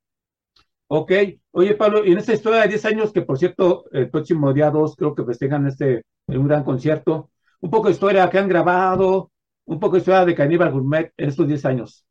[0.88, 1.12] Ok,
[1.53, 4.71] oye Pablo, y en esta historia de 10 años, que por cierto, el próximo día
[4.71, 9.33] 2 creo que festejan este, un gran concierto, un poco de historia que han grabado,
[9.64, 12.07] un poco de historia de Caníbal Gourmet en estos 10 años.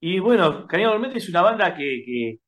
[0.00, 2.38] Y bueno, Caníbal Gourmet es una banda que, que-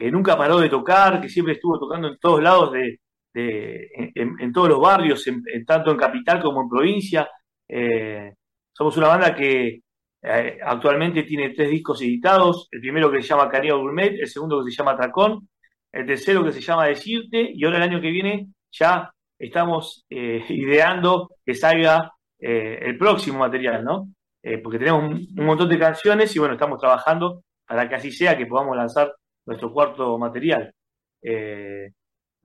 [0.00, 2.98] que nunca paró de tocar, que siempre estuvo tocando en todos lados, de,
[3.34, 5.22] en, todos los barrios,
[5.66, 7.28] tanto en capital como en provincia.
[7.68, 8.32] Eh,
[8.72, 9.82] somos una banda que
[10.22, 14.64] eh, actualmente tiene tres discos editados, el primero que se llama Caníbal Gourmet, el segundo
[14.64, 15.48] que se llama Tracón,
[15.92, 20.42] el tercero que se llama Decirte, y ahora el año que viene ya estamos eh,
[20.48, 22.10] ideando que salga
[22.42, 24.14] el próximo material, ¿no?
[24.62, 28.46] Porque tenemos un montón de canciones y bueno, estamos trabajando para que así sea, que
[28.46, 29.12] podamos lanzar
[29.50, 30.72] nuestro cuarto material.
[31.20, 31.90] Eh,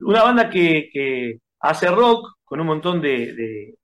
[0.00, 3.74] una banda que, que hace rock con un montón de,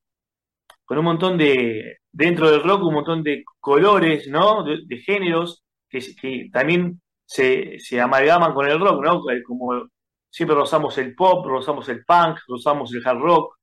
[0.85, 4.65] con un montón de, dentro del rock, un montón de colores, ¿no?
[4.65, 9.31] De, géneros que, también se, se amalgaman con el rock, ¿no?
[9.31, 9.89] Eh, Como
[10.29, 13.57] siempre rozamos el pop, rozamos el punk, rozamos el hard rock,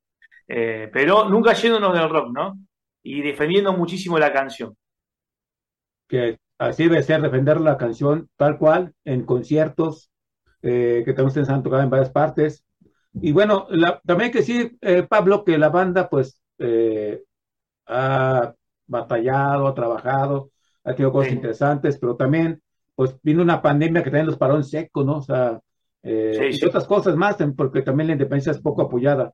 [0.48, 2.58] eh, pero nunca yéndonos del rock, ¿no?
[3.04, 4.76] Y defendiendo muchísimo la canción.
[6.08, 10.12] que así debe ser defender la canción tal cual en conciertos
[10.62, 12.66] eh, que también ustedes han tocado en varias partes.
[13.14, 17.24] Y bueno, la- también hay que decir, eh, Pablo, que la banda pues eh,
[17.88, 18.54] ha
[18.88, 20.52] batallado, ha trabajado,
[20.84, 21.36] ha tenido cosas Sí.
[21.36, 22.62] interesantes, pero también
[22.96, 25.18] pues vino una pandemia que también los paró en seco, ¿no?
[25.18, 25.60] O sea,
[26.04, 26.12] Sí,
[26.62, 29.34] y otras cosas más, porque también la independencia es poco apoyada.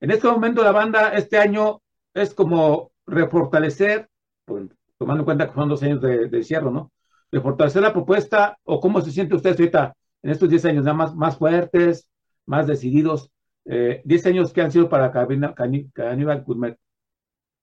[0.00, 1.80] En este momento la banda este año
[2.14, 4.08] es como refortalecer,
[4.44, 6.92] pues, tomando en cuenta que son dos años de, encierro, ¿no?
[7.30, 10.96] De fortalecer la propuesta, o cómo se siente usted ahorita en estos 10 años, nada
[10.96, 12.10] más, más fuertes,
[12.46, 13.30] más decididos,
[13.64, 16.76] eh, 10 años que han sido para Caníbal Gourmet.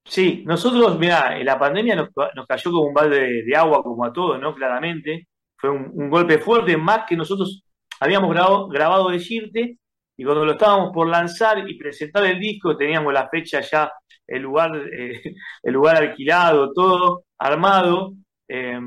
[0.04, 4.40] Sí, nosotros, mira, la pandemia nos, cayó como un balde de, agua, como a todos,
[4.40, 4.54] ¿no?
[4.54, 5.28] Claramente.
[5.56, 7.64] Fue un, un golpe fuerte, más que nosotros
[7.98, 9.78] habíamos grabado, grabado Decirte,
[10.16, 13.90] y cuando lo estábamos por lanzar y presentar el disco, teníamos la fecha ya,
[14.26, 15.22] el lugar, eh,
[15.62, 18.14] el lugar alquilado, todo armado.
[18.48, 18.78] eh,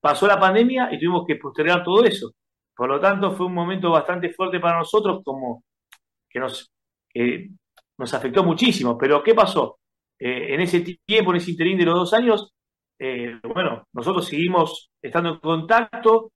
[0.00, 2.32] pasó la pandemia y tuvimos que postergar todo eso.
[2.76, 5.64] Por lo tanto, fue un momento bastante fuerte para nosotros, como
[6.28, 6.70] que nos,
[7.98, 8.98] nos afectó muchísimo.
[8.98, 9.78] Pero, ¿qué pasó?
[10.18, 12.50] Eh, en ese tiempo, en ese interín de los dos años,
[13.42, 16.32] bueno, nosotros seguimos estando en contacto.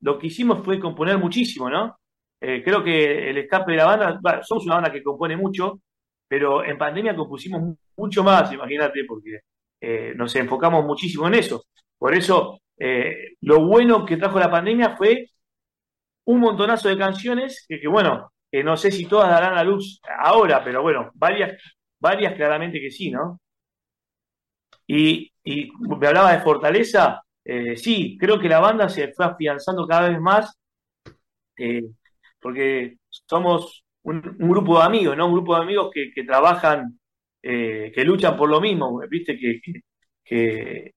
[0.00, 1.96] Lo que hicimos fue componer muchísimo, ¿no?
[2.40, 5.80] Creo que el escape de la banda, somos una banda que compone mucho,
[6.32, 9.40] pero en pandemia compusimos mucho más, imagínate, porque
[9.78, 11.66] eh, nos enfocamos muchísimo en eso.
[11.98, 15.26] Por eso, eh, lo bueno que trajo la pandemia fue
[16.24, 20.64] un montonazo de canciones que, bueno, que no sé si todas darán a luz ahora,
[20.64, 21.62] pero bueno, varias,
[22.00, 23.38] varias claramente que sí, ¿no?
[24.86, 29.86] Y, y me hablaba de fortaleza, eh, sí, creo que la banda se fue afianzando
[29.86, 30.58] cada vez más,
[32.40, 35.26] porque somos un, grupo de amigos, ¿no?
[35.26, 36.98] Un grupo de amigos que, trabajan
[37.42, 39.60] eh, que luchan por lo mismo, viste, que,
[40.30, 40.92] eh,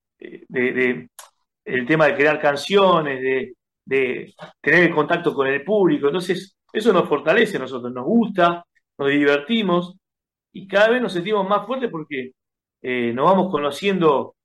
[1.65, 3.55] el tema de crear canciones, de,
[4.61, 6.07] tener el contacto con el público.
[6.07, 8.65] Entonces, eso nos fortalece a nosotros, nos gusta,
[8.97, 9.95] nos divertimos
[10.53, 12.31] y cada vez nos sentimos más fuertes porque
[12.81, 14.35] eh, nos vamos conociendo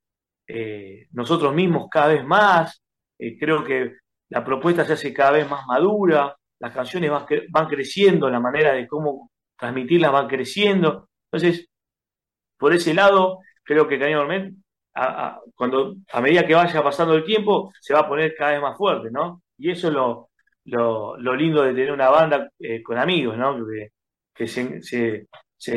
[1.13, 2.83] nosotros mismos cada vez más.
[3.17, 3.99] Creo que
[4.31, 8.41] la propuesta se hace cada vez más madura, las canciones van, cre- van creciendo, la
[8.41, 11.09] manera de cómo transmitirlas van creciendo.
[11.33, 11.69] Entonces,
[12.59, 14.53] por ese lado, creo que Canino Gourmet,
[14.95, 18.61] a, cuando, a medida que vaya pasando el tiempo, se va a poner cada vez
[18.63, 19.43] más fuerte, ¿no?
[19.59, 20.31] Y eso es lo,
[20.65, 23.57] lo, lindo de tener una banda eh, con amigos, ¿no?
[23.67, 23.89] Que,
[24.35, 25.27] que se, se-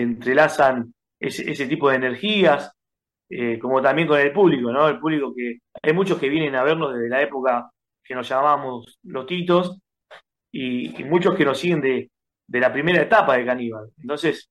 [0.02, 2.72] entrelazan ese, tipo de energías,
[3.30, 4.88] eh, como también con el público, ¿no?
[4.88, 7.70] El público que hay muchos que vienen a vernos desde la época
[8.04, 9.80] que nos llamábamos los Titos
[10.54, 12.12] y, muchos que nos siguen de,
[12.48, 13.90] de la primera etapa de Caníbal.
[13.98, 14.50] Entonces,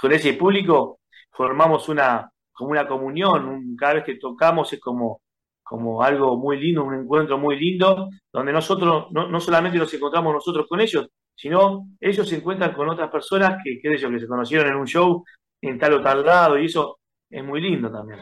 [0.00, 1.00] con ese público
[1.32, 5.22] formamos una, como una comunión, un- cada vez que tocamos es como,
[5.62, 10.34] como algo muy lindo, un encuentro muy lindo, donde nosotros no, no solamente nos encontramos
[10.34, 14.26] nosotros con ellos, sino ellos se encuentran con otras personas que, sé yo, que se
[14.26, 15.24] conocieron en un show
[15.62, 16.98] en tal o tal lado, y eso
[17.30, 18.20] es muy lindo también.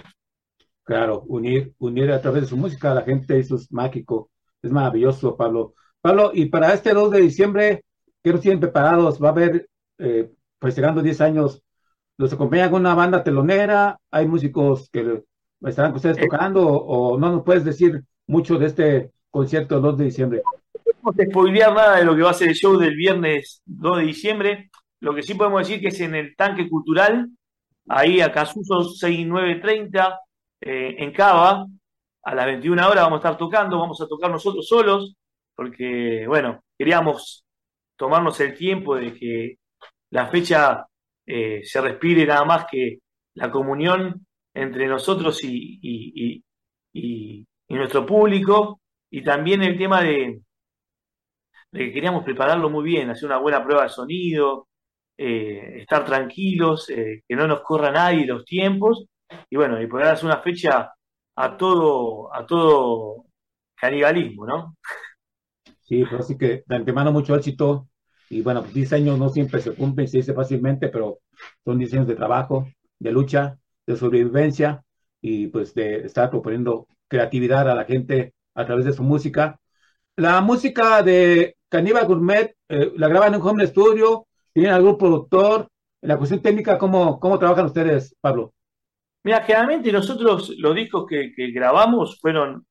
[0.84, 4.30] Claro, unir, unir a través de su música a la gente, eso es mágico,
[4.62, 5.74] es maravilloso, Pablo.
[6.06, 7.84] Pablo, y para este 2 de diciembre,
[8.22, 9.20] ¿qué nos tienen preparados?
[9.22, 11.62] Va a haber, eh, pues llegando 10 años,
[12.16, 13.98] ¿los acompaña con una banda telonera?
[14.10, 15.22] ¿Hay músicos que
[15.64, 16.22] estarán con ustedes Eh.
[16.22, 20.42] tocando o, o no nos puedes decir mucho de este concierto del 2 de diciembre?
[20.44, 23.98] No podemos spoilear nada de lo que va a ser el show del viernes 2
[23.98, 24.70] de diciembre.
[25.00, 27.28] Lo que sí podemos decir que es en el Tanque Cultural,
[27.88, 30.20] ahí a Casuso 6930,
[30.60, 31.66] eh, en Cava,
[32.22, 35.14] a las 21 horas vamos a estar tocando, vamos a tocar nosotros solos,
[35.56, 37.44] porque, bueno, queríamos
[37.96, 39.56] tomarnos el tiempo de que
[40.10, 40.86] la fecha
[41.26, 42.98] eh, se respire nada más que
[43.34, 46.42] la comunión entre nosotros y, y-
[47.78, 50.40] nuestro público, y también el tema de,
[51.72, 54.68] de que queríamos prepararlo muy bien, hacer una buena prueba de sonido,
[55.16, 59.06] eh, estar tranquilos, eh, que no nos corra nadie los tiempos,
[59.50, 60.92] y bueno, y poder hacer una fecha
[61.36, 63.24] a todo, a todo
[63.76, 64.76] canibalismo, ¿no?
[65.86, 67.88] Sí, pero así que de antemano mucho éxito.
[68.28, 71.20] Y bueno, pues 10 años no siempre se cumplen, se dice fácilmente, pero
[71.64, 72.66] son 10 años de trabajo,
[72.98, 74.82] de lucha, de sobrevivencia
[75.20, 79.60] y pues de estar proponiendo creatividad a la gente a través de su música.
[80.16, 85.68] La música de Caníbal Gourmet eh, la graban en un home studio, tienen algún productor.
[86.02, 88.52] En la cuestión técnica, ¿cómo, cómo trabajan ustedes, Pablo?
[89.22, 92.66] Mira, generalmente nosotros los discos que, que grabamos fueron,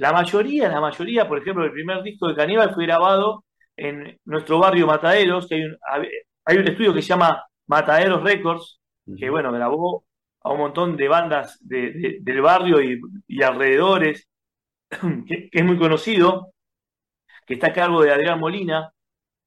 [0.00, 3.44] la mayoría, la mayoría, por ejemplo, el primer disco de Caníbal fue grabado
[3.76, 5.76] en nuestro barrio Mataderos, que hay un,
[6.44, 8.80] hay un estudio que se llama Mataderos Records,
[9.18, 10.04] que bueno, grabó
[10.42, 14.28] a un montón de bandas de- de- del barrio y, y alrededores,
[15.28, 16.52] que, que es muy conocido,
[17.46, 18.92] que está a cargo de Adrián Molina.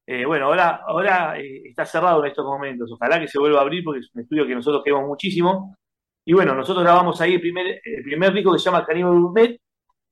[0.06, 3.62] Eh, bueno, ahora, ahora eh, está cerrado en estos momentos, ojalá que se vuelva a
[3.62, 5.76] abrir porque es un estudio que nosotros queremos muchísimo.
[6.24, 9.60] Y bueno, nosotros grabamos ahí el primer, el primer disco que se llama Caníbal Gourmet,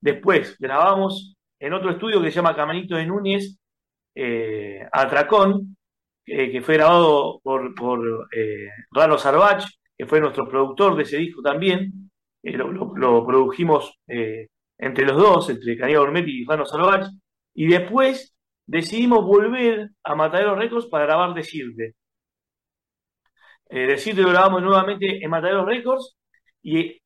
[0.02, 3.58] después grabamos en otro estudio que se llama Camanito de Núñez,
[4.14, 5.76] eh, Atracón,
[6.26, 8.68] eh, que fue grabado por, por eh,
[9.96, 12.10] que fue nuestro productor de ese disco también.
[12.42, 17.06] Eh, lo, lo- produjimos eh, entre los dos, entre Caníbal Gourmet y Ralo Sarbach.
[17.54, 18.34] Y después
[18.66, 21.94] decidimos volver a Matadero Records para grabar Decirte.
[23.70, 26.16] Decirte lo grabamos nuevamente en Matadero Records
[26.62, 27.00] y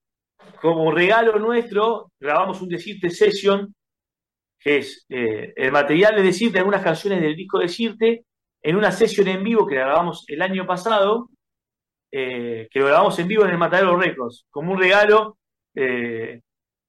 [0.60, 3.74] como regalo nuestro grabamos un Decirte Session,
[4.58, 8.24] que es eh, el material de Decirte, algunas canciones del disco Decirte,
[8.62, 11.28] en una sesión en vivo que la grabamos el año pasado,
[12.10, 15.38] eh, que lo grabamos en vivo en el Matadero Records, como un regalo
[15.74, 16.40] eh,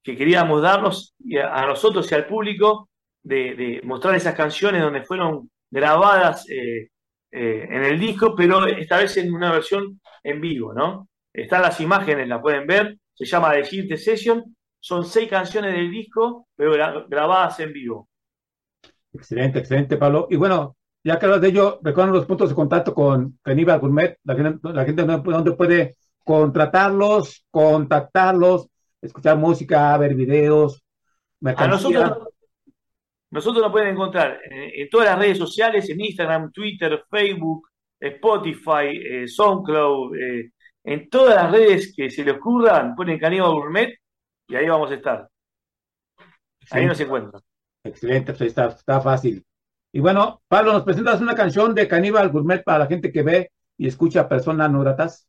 [0.04, 2.90] que queríamos darnos a, nosotros y al público
[3.22, 9.52] de, mostrar esas canciones donde fueron grabadas en el disco, pero esta vez en una
[9.52, 11.10] versión en vivo, ¿no?
[11.34, 16.48] Están las imágenes, las pueden ver, se llama Decirte Session, son seis canciones del disco,
[16.56, 18.10] pero gra- grabadas en vivo.
[19.14, 20.28] Excelente, excelente, Pablo.
[20.30, 24.18] Y bueno, ya que hablas de ello, recuerdan los puntos de contacto con Caníbal Gourmet,
[24.24, 28.68] la gente, la gente donde puede contratarlos, contactarlos,
[29.02, 30.84] escuchar música, ver videos,
[31.56, 32.18] A nosotros,
[33.32, 37.68] nosotros nos pueden encontrar en, en todas las redes sociales, en Instagram, Twitter, Facebook,
[38.00, 40.52] Spotify, eh, SoundCloud, eh,
[40.88, 43.94] en todas las redes que se les ocurran, ponen Caníbal Gourmet
[44.48, 45.28] y ahí vamos a estar.
[46.72, 47.42] Ahí nos encuentran.
[47.84, 49.46] Excelente, pues está, está fácil.
[49.92, 53.52] Y bueno, Pablo, ¿nos presentas una canción de Caníbal Gourmet para la gente que ve
[53.78, 55.28] y escucha personas no gratas?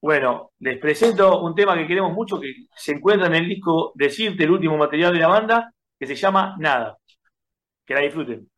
[0.00, 4.44] Bueno, les presento un tema que queremos mucho que se encuentra en el disco Decirte,
[4.44, 6.96] el último material de la banda, que se llama Nada.
[7.84, 8.48] Que la disfruten.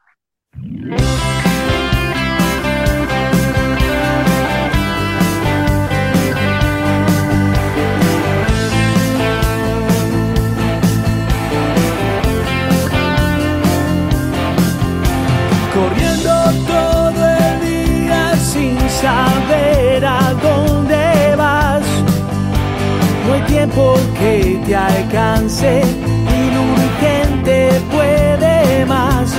[24.67, 29.35] Te alcance y lo urgente puede más.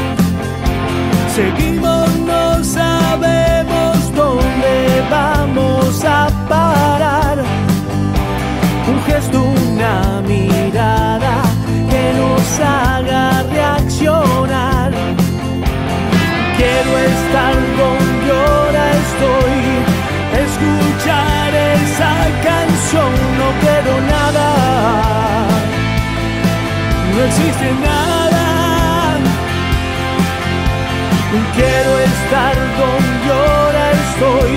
[1.36, 7.38] Seguimos, no sabemos dónde vamos a parar.
[8.88, 11.42] Un gesto, una mirada
[11.90, 14.92] que nos haga reaccionar.
[16.58, 19.58] Quiero estar donde ahora estoy,
[20.46, 22.14] escuchar esa
[22.44, 25.15] canción, no quiero nada,
[27.26, 28.46] existe nada.
[31.56, 34.56] Quiero estar donde ahora estoy,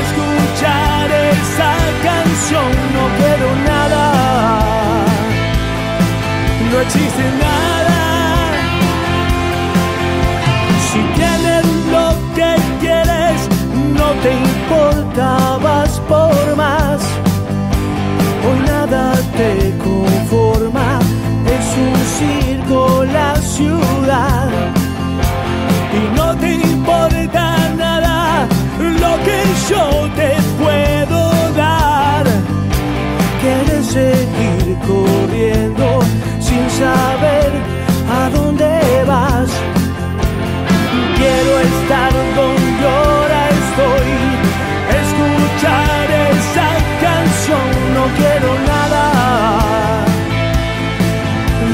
[0.00, 1.72] escuchar esa
[2.08, 4.04] canción, no quiero nada,
[6.70, 8.00] no existe nada.
[10.88, 11.64] Si tienes
[11.94, 13.38] lo que quieres,
[13.98, 15.41] no te importa,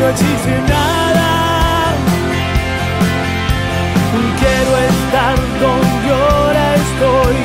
[0.09, 1.29] no existe nada.
[4.41, 7.37] Quiero estar donde ahora estoy,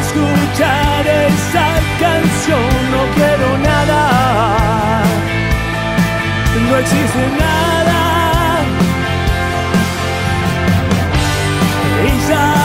[0.00, 1.68] escuchar esa
[1.98, 5.02] canción, no quiero nada,
[6.68, 7.80] no existe nada.
[12.02, 12.59] y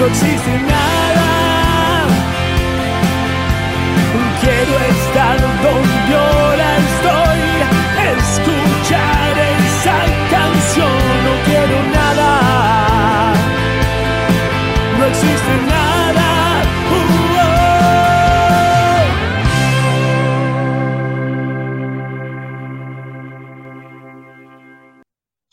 [0.00, 2.06] no existe nada.
[4.40, 6.39] Quiero estar donde ahora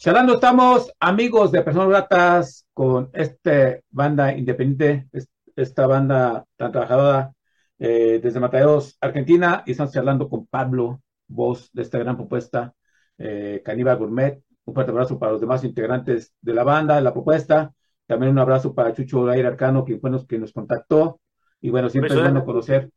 [0.08, 5.28] Charlando estamos, amigos de Personas Gratas, con esta banda independiente, es-
[5.58, 7.34] esta banda tan trabajadora
[7.78, 12.74] eh, desde Mataderos, Argentina, y estamos charlando con Pablo, voz de esta gran propuesta,
[13.18, 14.41] eh, Caníbal Gourmet.
[14.64, 17.74] Un fuerte abrazo para los demás integrantes de la banda, de la propuesta.
[18.05, 21.20] También un abrazo para Chucho Aire Arcano, que fue nos, que nos contactó.
[21.60, 22.91] Y bueno, siempre es Beso, bueno conocer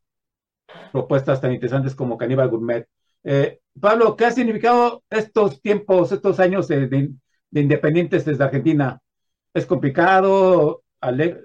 [0.93, 2.87] propuestas tan interesantes como Caníbal Gourmet.
[3.25, 7.11] Eh, Pablo, ¿qué ha significado estos tiempos, estos años de, de-
[7.51, 9.01] de independientes desde Argentina?
[9.55, 11.41] ¿Es complicado, ale-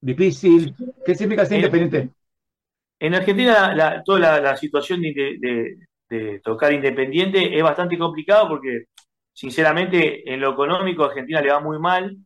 [0.00, 0.74] difícil?
[1.04, 2.14] ¿Qué significa ser Eh, independiente?
[3.00, 5.76] En Argentina, la- toda la, la situación de, de-
[6.08, 8.84] de tocar independiente es bastante complicado porque,
[9.32, 12.16] sinceramente, en lo económico a Argentina le va muy mal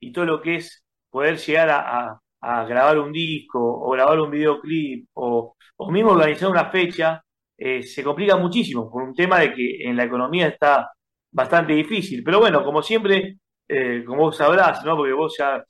[0.00, 4.20] y todo lo que es poder llegar a, a- a grabar un disco o grabar
[4.20, 7.22] un videoclip o, o mismo organizar una fecha
[7.66, 10.92] eh, se complica muchísimo por un tema de que en la economía está
[11.32, 12.22] bastante difícil.
[12.22, 14.94] Pero bueno, como siempre, eh, como vos sabrás, ¿no?
[14.96, 15.64] Porque vos ya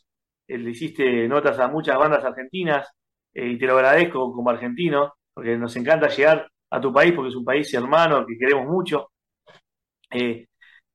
[0.48, 2.88] eh, le hiciste notas a muchas bandas argentinas
[3.32, 7.36] y te lo agradezco como argentino, porque nos encanta llegar a tu país porque es
[7.36, 9.10] un país hermano que queremos mucho.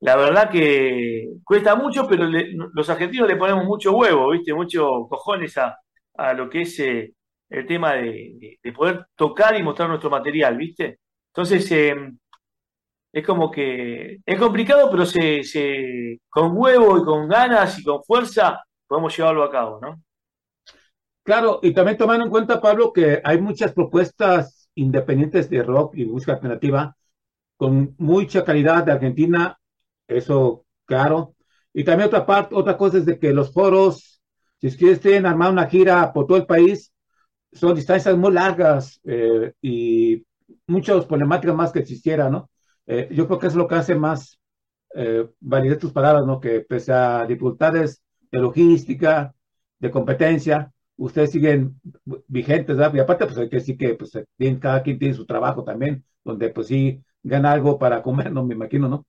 [0.02, 2.26] La verdad que cuesta mucho, pero
[2.74, 4.54] los argentinos le ponemos mucho huevo, ¿viste?
[4.54, 5.78] Mucho cojones a,
[6.18, 6.80] a lo que es
[7.50, 8.04] el tema de,
[8.39, 11.00] de- de poder tocar y mostrar nuestro material, ¿viste?
[11.34, 11.95] Entonces, eh,
[13.12, 18.04] es como que es complicado, pero se, se- con huevo y con ganas y con
[18.04, 20.02] fuerza podemos llevarlo a cabo, ¿no?
[21.24, 26.06] Claro, y también tomando en cuenta, Pablo, que hay muchas propuestas independientes de rock y
[26.06, 26.95] música alternativa
[27.58, 29.60] con mucha calidad de Argentina,
[30.08, 31.36] eso claro.
[31.74, 34.22] Y también otra parte, otra cosa es de que los foros,
[34.62, 36.93] si ustedes quieren armar una gira por todo el país,
[37.52, 40.26] son distancias muy largas eh, y
[40.68, 42.50] muchas problemáticas más que existiera, ¿no?
[42.88, 44.39] Eh, yo creo que es lo que hace más
[44.95, 46.39] eh, validez tus palabras, ¿no?
[46.39, 49.34] Que pese a dificultades de logística,
[49.80, 51.80] de competencia, ustedes siguen
[52.28, 52.93] vigentes, ¿verdad?
[52.95, 56.04] Y aparte, pues hay que decir que pues, tienen- cada quien tiene su trabajo también,
[56.24, 58.45] donde pues sí gana algo para comer, ¿no?
[58.45, 59.06] Me imagino, ¿no?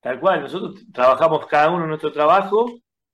[0.00, 2.66] Tal cual, nosotros trabajamos cada uno en nuestro trabajo,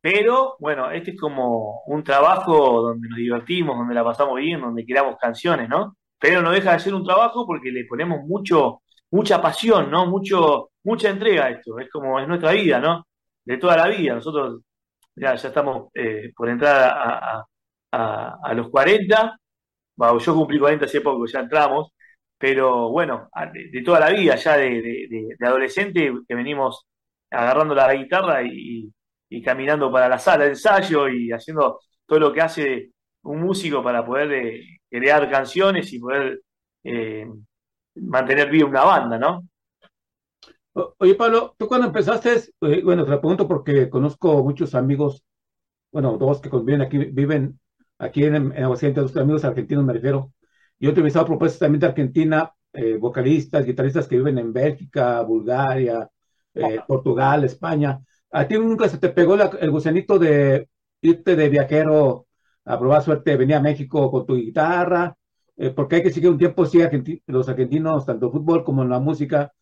[0.03, 4.87] pero bueno, este es como un trabajo donde nos divertimos, donde la pasamos bien, donde
[4.87, 5.97] creamos canciones, ¿no?
[6.21, 8.83] Pero no deja de ser un trabajo porque le ponemos mucho,
[9.13, 10.07] mucha pasión, ¿no?
[10.07, 13.07] Mucho, mucha entrega a esto, es como es nuestra vida, ¿no?
[13.45, 14.15] De toda la vida.
[14.17, 14.63] Nosotros
[15.17, 17.45] ya, ya estamos eh, por entrar a,
[17.93, 19.37] a- los 40,
[19.97, 21.93] Bueno, yo cumplí 40 hace poco, ya entramos,
[22.39, 26.87] pero bueno, de, toda la vida, ya de- de adolescente, que venimos
[27.31, 28.93] agarrando la guitarra y,
[29.37, 33.83] y caminando para la sala de ensayo y haciendo todo lo que hace un músico
[33.83, 36.43] para poder eh, crear canciones y poder
[36.85, 37.27] eh,
[37.95, 39.49] mantener viva una banda, ¿no?
[40.99, 45.23] Oye, Pablo, tú cuando empezaste, eh, bueno, te lo pregunto porque conozco muchos amigos,
[45.91, 47.61] bueno, dos que conviven aquí, viven
[47.99, 50.33] aquí en, en Aguascalientes, dos amigos argentinos me refiero.
[50.79, 56.09] Yo he entrevistado propuestas también de Argentina, eh, vocalistas, guitarristas que viven en Bélgica, Bulgaria,
[56.55, 58.01] eh, Portugal, España.
[58.33, 60.69] ¿A ti nunca se te pegó el gusanito de
[61.03, 62.27] irte de viajero
[62.65, 65.17] a probar suerte, venir a México con tu guitarra?
[65.57, 66.79] Eh, porque hay que seguir un tiempo, sí,
[67.27, 69.53] los argentinos, tanto en fútbol como en la música,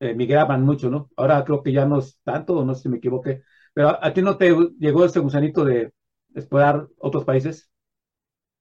[0.00, 1.10] eh, migraban mucho, ¿no?
[1.16, 3.42] Ahora creo que ya no es tanto, no sé si me equivoqué,
[3.74, 5.92] pero ¿a, ti no te llegó ese gusanito de
[6.34, 7.70] explorar otros países?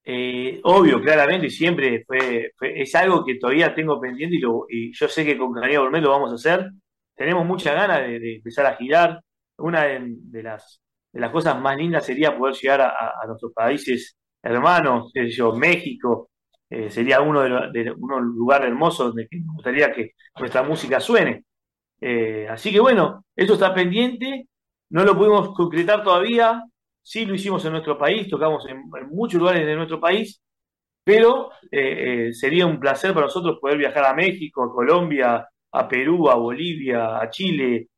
[0.05, 4.91] Eh, obvio, claramente, siempre fue, fue- es algo que todavía tengo pendiente y, lo- y
[4.93, 6.71] yo sé que con Canilla Gourmet lo vamos a hacer.
[7.15, 9.21] Tenemos muchas ganas de empezar a girar.
[9.57, 10.81] Una de, las,
[11.11, 15.53] de las cosas más lindas sería poder llegar a, nuestros países hermanos, qué sé yo,
[15.53, 16.29] México,
[16.69, 20.99] eh, sería uno de los de uno lugar hermoso donde me gustaría que nuestra música
[20.99, 21.45] suene.
[22.01, 24.47] Eh, así que bueno, eso está pendiente,
[24.89, 26.63] no lo pudimos concretar todavía,
[27.01, 30.41] sí lo hicimos en nuestro país, tocamos en, muchos lugares de nuestro país,
[31.03, 36.29] pero eh, sería un placer para nosotros poder viajar a México, a Colombia, a Perú,
[36.29, 37.89] a Bolivia, a Chile.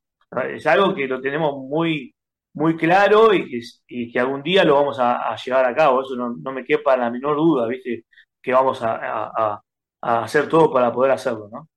[0.54, 2.14] Es algo que lo tenemos muy,
[2.54, 6.02] muy claro y que, y que algún día lo vamos a, a llevar a cabo,
[6.02, 8.04] eso no, no me quepa la menor duda, ¿viste?
[8.42, 9.62] Que vamos a, a-
[10.02, 11.68] a- hacer todo para poder hacerlo, ¿no?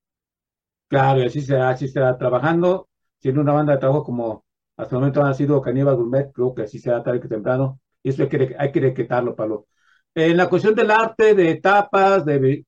[0.87, 2.89] Claro, así será, así será trabajando,
[3.19, 4.43] siendo una banda de trabajo como
[4.75, 8.09] hasta el momento ha sido Caníbal Gourmet, creo que así será tarde que temprano, y
[8.09, 9.67] eso hay que, hay que decretarlo, Pablo.
[10.15, 12.65] En la cuestión del arte, de etapas, de,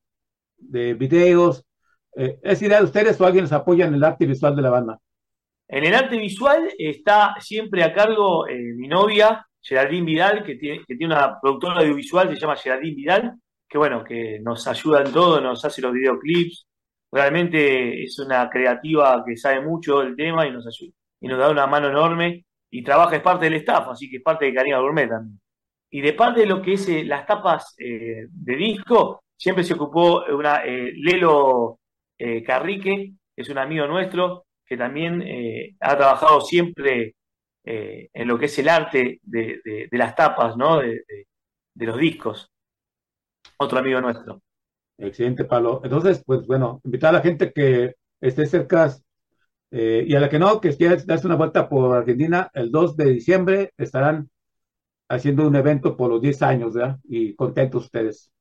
[0.58, 1.66] de videos,
[2.16, 4.72] eh, ¿es idea de ustedes o alguien les apoya en el arte visual de la
[4.72, 5.00] banda?
[5.74, 10.84] En el arte visual está siempre a cargo eh, mi novia, Geraldine Vidal, que tiene,
[10.86, 13.36] que una productora audiovisual, se llama Geraldine Vidal,
[13.70, 16.68] que bueno, que nos ayuda en todo, nos hace los videoclips.
[17.10, 21.50] Realmente es una creativa que sabe mucho del tema y nos ayuda, y nos da
[21.50, 24.82] una mano enorme y trabaja, es parte del staff, así que es parte de Cariño
[24.82, 25.40] Gourmet también.
[25.90, 29.76] Y de parte de lo que es eh, las tapas eh, de disco, siempre se
[29.76, 31.80] ocupó una eh, Lelo
[32.46, 37.16] Carrique, que es un amigo nuestro, que también eh, ha trabajado siempre
[37.66, 40.80] eh, en lo que es el arte de, de- de las tapas, ¿no?
[40.80, 41.28] De, de-
[41.76, 42.50] de los discos.
[43.58, 44.42] Otro amigo nuestro.
[44.98, 45.82] Excelente, Pablo.
[45.84, 48.96] Entonces, pues bueno, invitar a la gente que esté cerca
[49.72, 52.98] eh, y a la que no, que quiera darse una vuelta por Argentina, el 2
[52.98, 54.30] de diciembre estarán
[55.10, 57.00] haciendo un evento por los 10 años, ¿verdad?
[57.06, 58.32] Y contentos ustedes.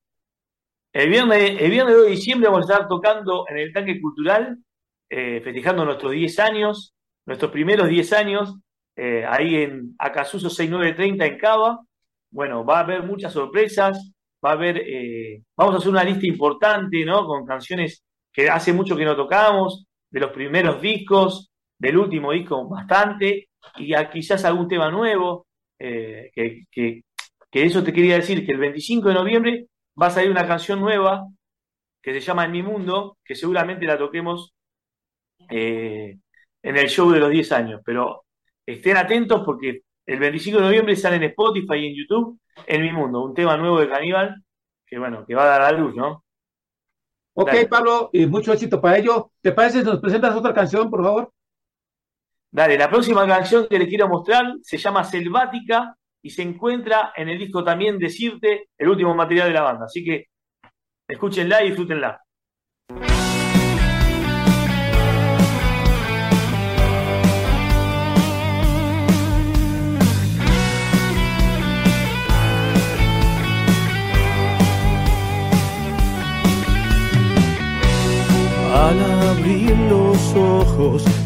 [0.92, 4.58] El viernes, el viernes 2 de diciembre vamos a estar tocando en el Tanque Cultural,
[5.10, 6.94] eh, festejando nuestros 10 años,
[7.26, 8.54] nuestros primeros 10 años,
[8.96, 11.80] eh, ahí en Acasuso 6930 en Cava.
[12.30, 14.12] Bueno, va a haber muchas sorpresas,
[14.44, 17.26] va a haber, eh, vamos a hacer una lista importante, ¿no?
[17.26, 22.68] Con canciones que hace mucho que no tocamos, de los primeros discos, del último disco
[22.68, 25.46] bastante, y a quizás algún tema nuevo,
[25.78, 27.02] eh, que, que,
[27.52, 29.66] eso te quería decir, que el 25 de noviembre
[30.00, 31.26] va a salir una canción nueva
[32.02, 34.52] que se llama En mi mundo, que seguramente la toquemos
[35.50, 36.18] eh,
[36.62, 38.24] en el show de los 10 años, pero
[38.66, 42.92] estén atentos porque el 25 de noviembre sale en Spotify y en YouTube En mi
[42.92, 44.42] mundo, un tema nuevo de Caníbal
[44.90, 46.24] que bueno, que va a dar a luz, ¿no?
[47.34, 47.68] Ok, Dale.
[47.68, 49.30] Pablo, y mucho éxito para ello.
[49.40, 51.32] ¿Te parece si nos presentas otra canción, por favor?
[52.50, 57.28] Dale, la próxima canción que les quiero mostrar se llama Selvática y se encuentra en
[57.28, 59.84] el disco también Decirte, el último material de la banda.
[59.84, 60.26] Así que
[61.06, 62.20] escúchenla y disfrútenla.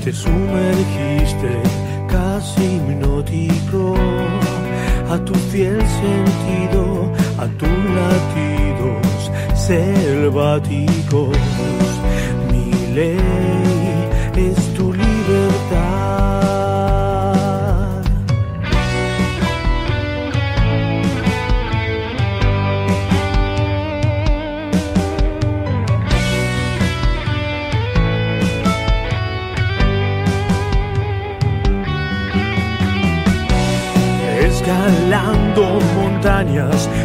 [0.02, 1.52] Te sumergiste
[2.09, 3.94] casi hipnótico
[5.09, 11.38] a tu fiel sentido, a tus latidos selváticos.
[12.50, 12.94] Mi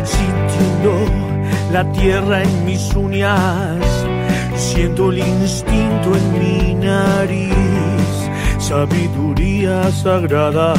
[0.04, 1.06] sintiendo
[1.72, 3.78] la tierra en mis uñas,
[4.56, 7.54] siento el instinto en mi nariz,
[8.58, 10.74] sabiduría sagrada,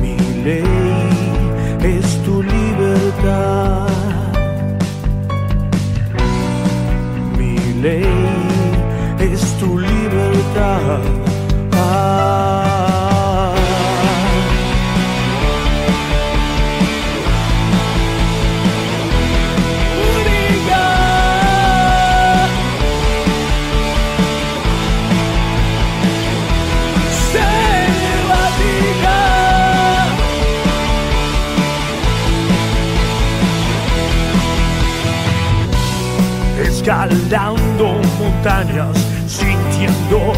[0.00, 0.64] mi ley
[1.82, 3.88] es tu libertad,
[7.36, 8.06] mi ley
[9.20, 11.00] es tu libertad.
[11.72, 12.57] Ah.
[36.88, 40.32] Escalando montañas, sintiendo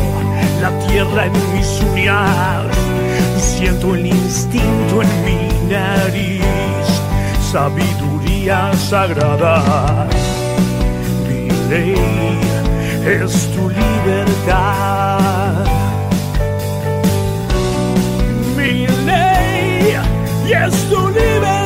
[0.61, 2.66] la tierra en mis uñas,
[3.36, 5.38] siento el instinto en mi
[5.72, 6.42] nariz,
[7.53, 10.09] sabiduría sagrada
[11.28, 11.94] mi ley
[13.07, 15.20] es tu libertad.
[18.57, 19.94] Mi ley
[20.53, 21.59] es tu libertad.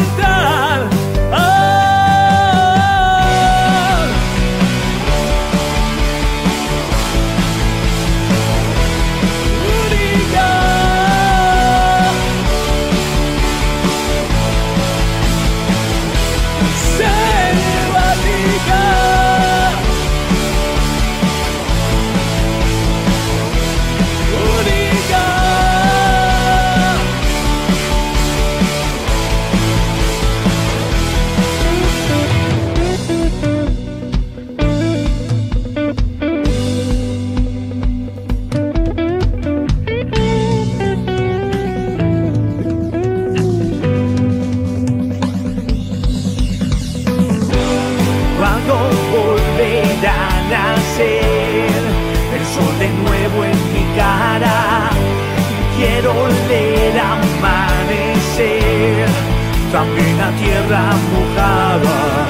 [60.64, 62.28] También la tierra mojada.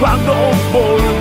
[0.00, 0.34] Cuando
[0.72, 1.17] volverá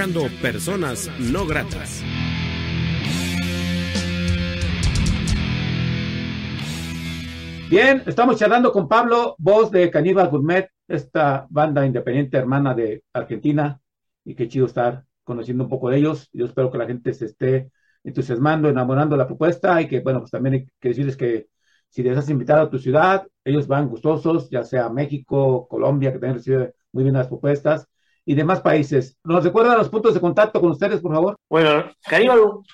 [0.00, 2.02] escuchando Personas No Gratas.
[7.68, 13.78] Bien, estamos charlando con Pablo, voz de Caníbal Gourmet, esta banda independiente hermana de Argentina,
[14.24, 16.30] y qué chido estar conociendo un poco de ellos.
[16.32, 17.70] Yo espero que la gente se esté
[18.02, 21.48] entusiasmando, enamorando de la propuesta y que, bueno, pues también hay que decirles que
[21.90, 26.18] si les has invitado a tu ciudad, ellos van gustosos, ya sea México, Colombia, que
[26.18, 27.89] también recibe muy bien las propuestas,
[28.30, 29.18] y demás países.
[29.24, 31.36] ¿Nos recuerdan los puntos de contacto con ustedes, por favor?
[31.48, 31.90] Bueno,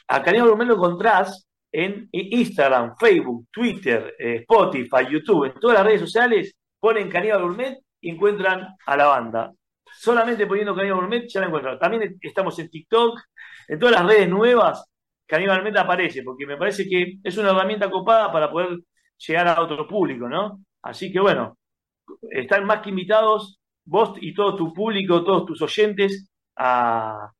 [0.07, 6.03] a Caníbal lo encontrás en Instagram, Facebook, Twitter, eh, Spotify, YouTube, en todas las redes
[6.03, 9.51] sociales, ponen Caníbal Gourmet y encuentran a la banda.
[9.99, 11.79] Solamente poniendo Caníbal Gourmet ya la encuentran.
[11.79, 13.19] También estamos en TikTok,
[13.69, 14.85] en todas las redes nuevas,
[15.25, 18.81] Caníbal Gourmet aparece, porque me parece que es una herramienta copada para poder
[19.27, 20.61] llegar a otro público, ¿no?
[20.83, 21.57] Así que bueno,
[22.31, 27.31] están más que invitados vos y todo tu público, todos tus oyentes a,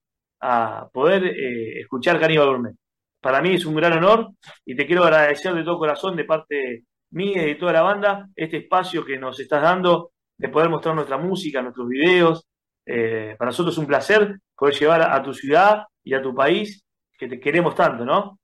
[0.41, 2.77] a poder eh, escuchar Caníbal Gourmet.
[3.21, 4.31] Para mí es un gran honor
[4.65, 8.29] y te quiero agradecer de todo corazón de parte mía y de toda la banda
[8.37, 12.47] este espacio que nos estás dando de poder mostrar nuestra música, nuestros videos.
[12.85, 16.85] Eh, para nosotros es un placer poder llevar a, tu ciudad y a tu país
[17.19, 18.39] que te queremos tanto, ¿no?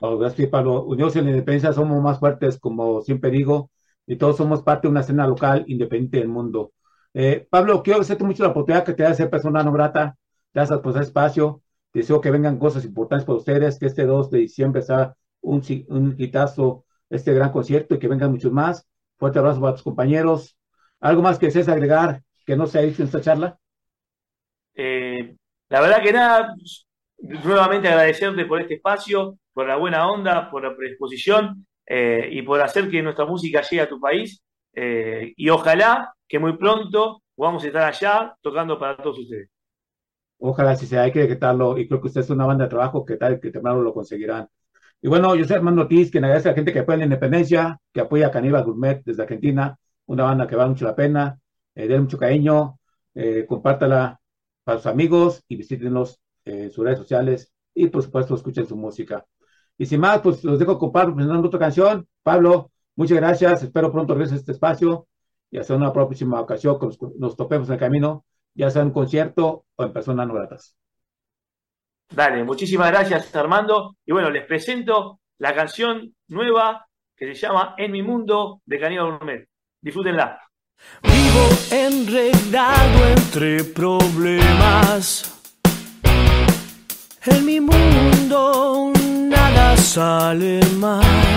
[0.00, 0.82] Oh, gracias, Pablo.
[0.82, 3.70] Unidos en la Independencia somos más fuertes, como siempre digo,
[4.06, 6.72] y todos somos parte de una escena local independiente del mundo.
[7.14, 10.16] Eh, Pablo, quiero agradecerte mucho la oportunidad que te da de ser persona no grata.
[10.52, 11.62] Gracias por ese espacio.
[11.92, 16.16] Deseo que vengan cosas importantes para ustedes, que este 2 de diciembre sea un, un
[17.10, 18.88] este gran concierto y que vengan muchos más.
[19.18, 20.56] Fuerte abrazo para tus compañeros.
[21.00, 23.58] ¿Algo más que desees agregar que no se ha dicho en esta charla?
[24.74, 25.34] Eh,
[25.68, 26.54] la verdad que nada,
[27.18, 32.60] nuevamente agradecerte por este espacio, por la buena onda, por la predisposición eh, y por
[32.60, 34.42] hacer que nuestra música llegue a tu país.
[34.72, 39.48] Eh, y ojalá que muy pronto podamos estar allá tocando para todos ustedes.
[40.38, 43.04] Ojalá si sea, hay que decretarlo y creo que usted es una banda de trabajo
[43.04, 44.48] que tal que temprano lo conseguirán.
[45.02, 47.80] Y bueno, yo soy Armando Ortiz, quien agradece a la gente que apoya la independencia,
[47.92, 51.38] que apoya a Caníbal Gourmet desde Argentina, una banda que vale mucho la pena,
[51.74, 52.78] eh, mucho cariño,
[53.14, 54.20] eh, compártala
[54.64, 58.76] para sus amigos y visítenlos eh, en sus redes sociales y por supuesto escuchen su
[58.76, 59.24] música.
[59.78, 62.06] Y sin más, pues los dejo con Pablo presentando otra canción.
[62.22, 62.70] Pablo,
[63.00, 65.08] muchas gracias, espero pronto regreses a este espacio
[65.50, 68.88] y hasta una próxima ocasión que nos, nos topemos en el camino, ya sea en
[68.88, 70.76] un concierto o en personas no gratas.
[72.14, 73.96] Dale, muchísimas gracias Armando.
[74.04, 76.86] Y bueno, les presento la canción nueva
[77.16, 79.48] que se llama En mi mundo de Caníbal Gourmet.
[79.80, 80.38] Disfrútenla.
[81.02, 85.40] Vivo enredado entre problemas.
[87.24, 88.92] En mi mundo
[89.28, 91.29] nada sale mal.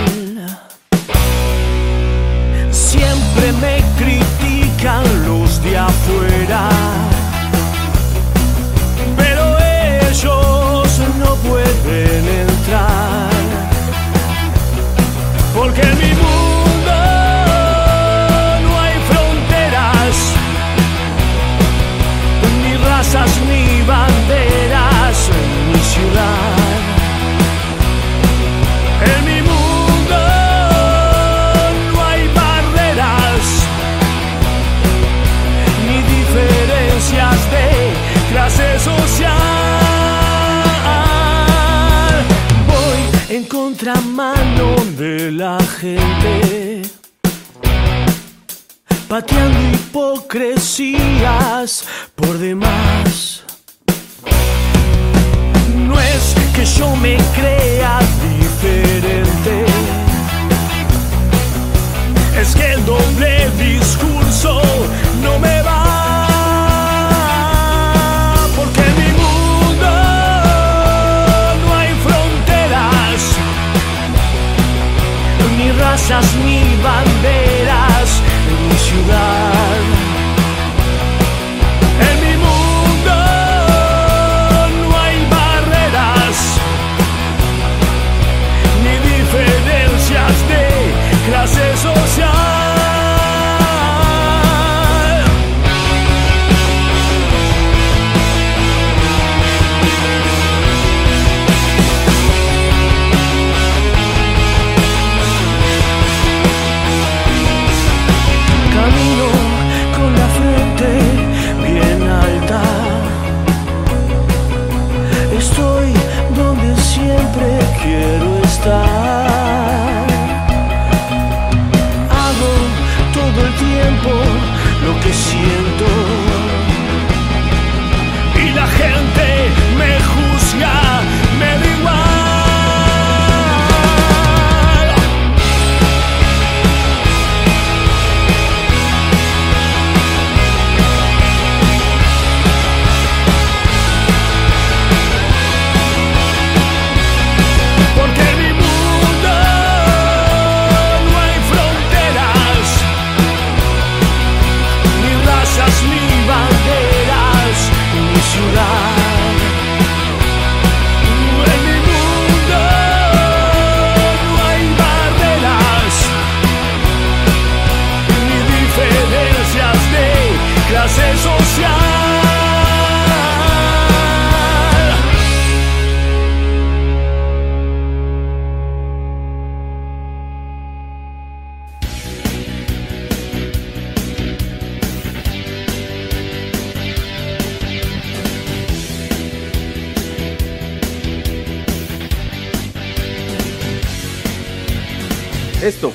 [43.94, 46.82] Contramano de la gente,
[49.08, 53.42] pateando hipocresías por demás.
[55.76, 58.00] No es que yo me crea
[58.38, 59.66] diferente,
[62.40, 64.60] es que el doble discurso
[65.22, 65.63] no me
[76.06, 76.63] Just me.